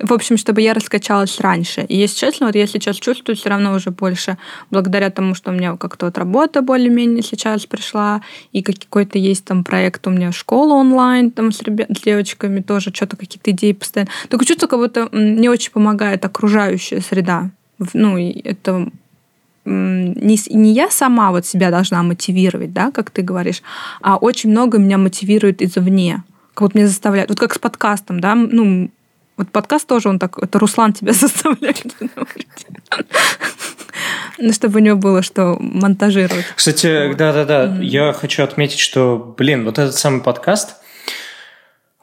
[0.00, 1.82] в общем, чтобы я раскачалась раньше.
[1.82, 4.36] И если честно, вот я сейчас чувствую все равно уже больше
[4.70, 8.20] благодаря тому, что у меня как-то вот работа более-менее сейчас пришла,
[8.52, 12.92] и какой-то есть там проект у меня школа онлайн, там с, ребят, с девочками тоже
[12.92, 14.10] что-то какие-то идеи постоянно.
[14.28, 17.50] Только чувство, как будто не очень помогает окружающая среда.
[17.92, 18.88] Ну, и это
[19.64, 23.62] не, не я сама вот себя должна мотивировать, да, как ты говоришь,
[24.02, 26.22] а очень много меня мотивирует извне.
[26.54, 27.30] Как вот меня заставляют.
[27.30, 28.90] Вот как с подкастом, да, ну,
[29.36, 31.84] вот подкаст тоже, он так, это Руслан тебя заставляет.
[34.38, 36.44] Ну, чтобы у него было что монтажировать.
[36.54, 40.76] Кстати, да-да-да, я хочу отметить, что, блин, вот этот самый подкаст,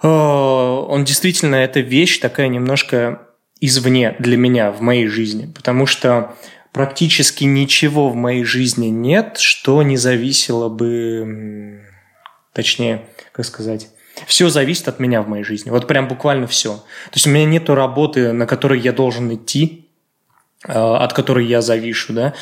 [0.01, 3.21] он действительно, это вещь такая немножко
[3.59, 6.35] извне для меня в моей жизни, потому что
[6.71, 11.83] практически ничего в моей жизни нет, что не зависело бы,
[12.53, 13.89] точнее, как сказать,
[14.27, 15.69] Все зависит от меня в моей жизни.
[15.69, 16.75] Вот прям буквально все.
[16.75, 19.87] То есть у меня нет работы, на которой я должен идти,
[20.67, 22.33] э, от которой я завишу, да,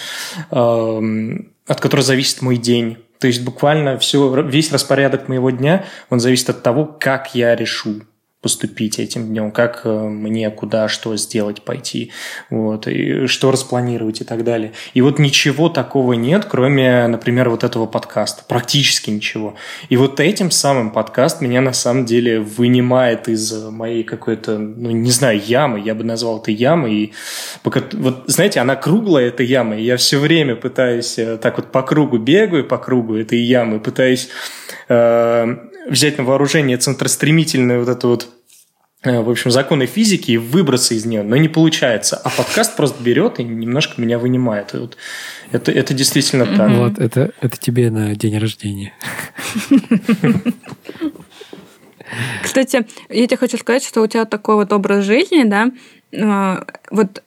[0.52, 2.98] эм, от которой зависит мой день.
[3.20, 8.02] То есть буквально все, весь распорядок моего дня, он зависит от того, как я решу
[8.42, 12.12] поступить этим днем, как э, мне куда что сделать, пойти,
[12.50, 14.72] вот, и что распланировать и так далее.
[14.94, 18.44] И вот ничего такого нет, кроме, например, вот этого подкаста.
[18.48, 19.56] Практически ничего.
[19.90, 25.12] И вот этим самым подкаст меня на самом деле вынимает из моей какой-то, ну, не
[25.12, 26.94] знаю, ямы, я бы назвал это ямой.
[26.94, 27.14] И
[27.62, 31.74] пока, вот, знаете, она круглая, эта яма, и я все время пытаюсь э, так вот
[31.74, 34.30] по кругу бегаю, по кругу этой ямы, пытаюсь
[34.88, 35.56] э,
[35.90, 38.28] взять на вооружение центростремительную вот эту вот
[39.04, 42.18] э, в общем, законы физики и выбраться из нее, но не получается.
[42.18, 44.74] А подкаст просто берет и немножко меня вынимает.
[44.74, 44.98] И вот
[45.52, 46.58] это, это действительно mm-hmm.
[46.58, 46.72] так.
[46.72, 48.94] Вот, это, это тебе на день рождения.
[52.44, 55.72] Кстати, я тебе хочу сказать, что у тебя такой вот образ жизни, да,
[56.12, 57.24] э, вот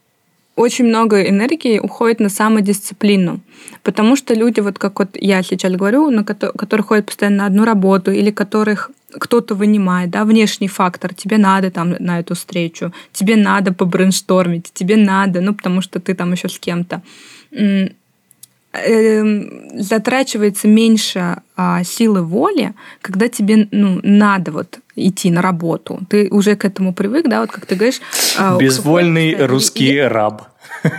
[0.57, 3.41] очень много энергии уходит на самодисциплину.
[3.83, 7.65] Потому что люди, вот как вот я сейчас говорю, на которые ходят постоянно на одну
[7.65, 13.37] работу, или которых кто-то вынимает, да, внешний фактор, тебе надо там на эту встречу, тебе
[13.37, 17.03] надо побрейнштормить, тебе надо, ну, потому что ты там еще с кем-то
[18.73, 22.73] затрачивается меньше а, силы воли,
[23.03, 26.01] когда тебе ну, надо вот идти на работу.
[26.09, 28.01] Ты уже к этому привык, да, вот как ты говоришь.
[28.39, 30.49] А, Безвольный русский и, раб.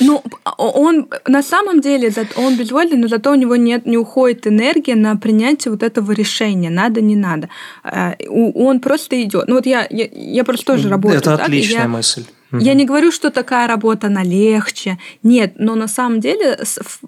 [0.00, 0.22] Ну,
[0.56, 5.16] он на самом деле, он безвольный, но зато у него нет, не уходит энергия на
[5.16, 7.48] принятие вот этого решения, надо, не надо.
[7.82, 9.48] Э, он просто идет.
[9.48, 11.18] Ну вот я, я, я просто тоже работаю.
[11.18, 12.24] Это так, отличная я, мысль.
[12.52, 14.98] Я не говорю, что такая работа, она легче.
[15.22, 16.58] Нет, но на самом деле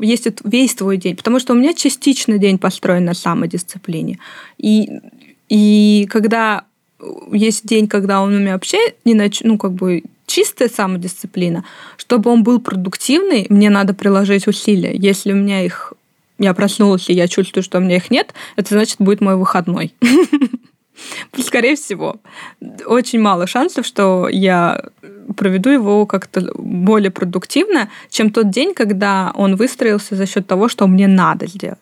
[0.01, 1.17] есть весь твой день.
[1.17, 4.19] Потому что у меня частично день построен на самодисциплине.
[4.59, 4.91] И,
[5.49, 6.65] и когда
[7.33, 9.41] есть день, когда он у меня вообще не нач...
[9.43, 11.65] ну, как бы чистая самодисциплина.
[11.97, 14.95] Чтобы он был продуктивный, мне надо приложить усилия.
[14.95, 15.93] Если у меня их...
[16.39, 19.95] Я проснулась, и я чувствую, что у меня их нет, это значит, будет мой выходной.
[21.39, 22.17] Скорее всего.
[22.87, 24.85] Очень мало шансов, что я
[25.37, 30.87] проведу его как-то более продуктивно, чем тот день, когда он выстроился за счет того, что
[30.87, 31.79] мне надо сделать.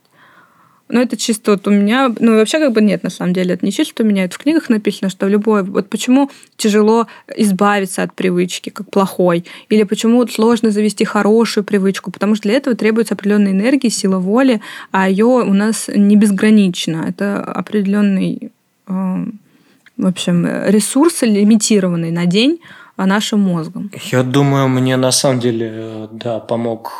[0.91, 2.15] Ну, это чисто вот у меня...
[2.19, 3.55] Ну, вообще как бы нет, на самом деле.
[3.55, 4.25] Это не чисто у меня.
[4.25, 5.63] Это в книгах написано, что любое...
[5.63, 9.45] Вот почему тяжело избавиться от привычки, как плохой.
[9.69, 12.11] Или почему сложно завести хорошую привычку.
[12.11, 17.05] Потому что для этого требуется определенная энергия, сила воли, а ее у нас не безгранично.
[17.07, 18.51] Это определенный,
[18.89, 22.61] в общем, ресурс лимитированный на день
[22.99, 23.93] а нашим мозгом.
[24.11, 26.93] Я думаю, мне на самом деле, э, да, помог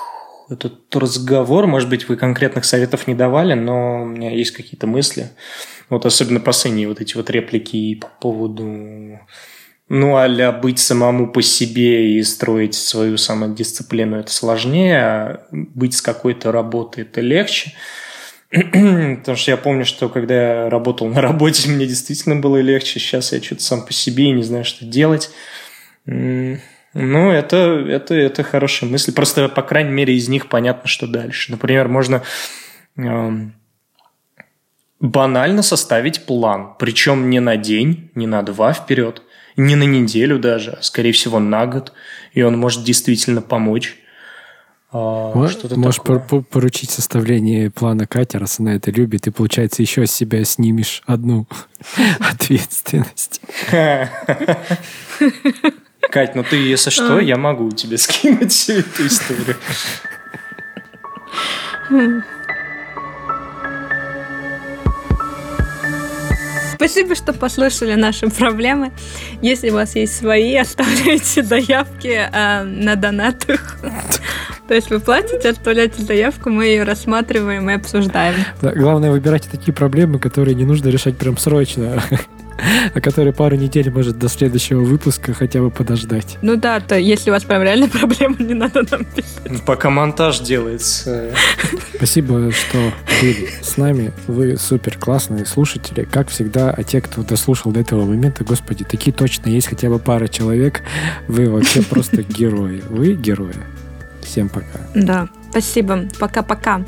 [0.49, 1.67] этот разговор.
[1.67, 5.31] Может быть, вы конкретных советов не давали, но у меня есть какие-то мысли.
[5.91, 9.19] Вот особенно последние вот эти вот реплики по поводу
[9.89, 16.03] ну, а быть самому по себе и строить свою самодисциплину– это сложнее, а быть с
[16.03, 17.73] какой-то работой– это легче.
[18.51, 20.35] Потому что я помню, что когда
[20.65, 22.99] я работал на работе, мне действительно было легче.
[22.99, 25.31] Сейчас я что-то сам по себе и не знаю, что делать.
[26.95, 29.13] Ну, это, это, это хорошая мысль.
[29.13, 31.51] Просто, по крайней мере, из них понятно, что дальше.
[31.51, 32.23] Например, можно
[32.97, 33.31] э,
[34.99, 36.75] банально составить план.
[36.79, 39.23] Причем не на день, не на два вперед,
[39.57, 41.93] не на неделю даже, а, скорее всего, на год.
[42.33, 43.99] И он может действительно помочь.
[44.91, 50.13] А, Можешь пор поручить составление плана Кате, раз она это любит, и, получается, еще с
[50.13, 51.47] себя снимешь одну
[52.21, 53.43] ответственность.
[56.11, 57.23] Кать, ну ты, если что, а.
[57.23, 59.57] я могу тебе скинуть всю эту историю.
[66.79, 68.93] Спасибо, что послушали наши проблемы.
[69.43, 73.79] Если у вас есть свои, оставляйте заявки э, на донатах.
[74.69, 78.37] То есть вы платите, оставляйте заявку, мы ее рассматриваем и обсуждаем.
[78.63, 82.01] Да, главное, выбирайте такие проблемы, которые не нужно решать прям срочно.
[82.95, 86.39] о которой пару недель может до следующего выпуска хотя бы подождать.
[86.43, 89.65] Ну да, то если у вас прям реально проблемы, не надо нам писать.
[89.65, 91.35] Пока монтаж делается.
[91.95, 92.79] Спасибо, что
[93.21, 94.13] были с нами.
[94.27, 96.07] Вы супер классные слушатели.
[96.11, 99.99] Как всегда, а те, кто дослушал до этого момента, господи, такие точно есть хотя бы
[99.99, 100.83] пара человек.
[101.27, 102.83] Вы вообще просто герои.
[102.89, 103.57] Вы герои.
[104.29, 104.79] Всем пока.
[104.95, 105.29] Да.
[105.51, 106.07] Спасибо.
[106.19, 106.83] Пока-пока.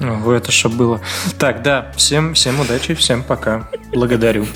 [0.00, 1.00] Ого, это что было.
[1.38, 3.68] Так, да, всем, всем удачи, всем пока.
[3.92, 4.46] Благодарю.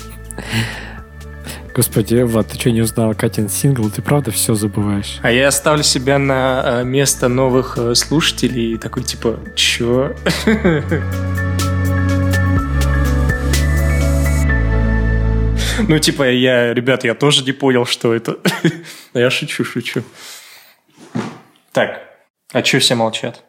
[1.75, 3.89] Господи, Влад, ты что не узнал Катин сингл?
[3.89, 5.19] Ты правда все забываешь?
[5.21, 10.15] А я оставлю себя на э, место новых э, слушателей и такой типа, чё?
[15.87, 18.37] Ну, типа, я, ребят, я тоже не понял, что это.
[19.13, 20.03] Я шучу, шучу.
[21.77, 22.01] Так,
[22.53, 23.45] а что все молчат?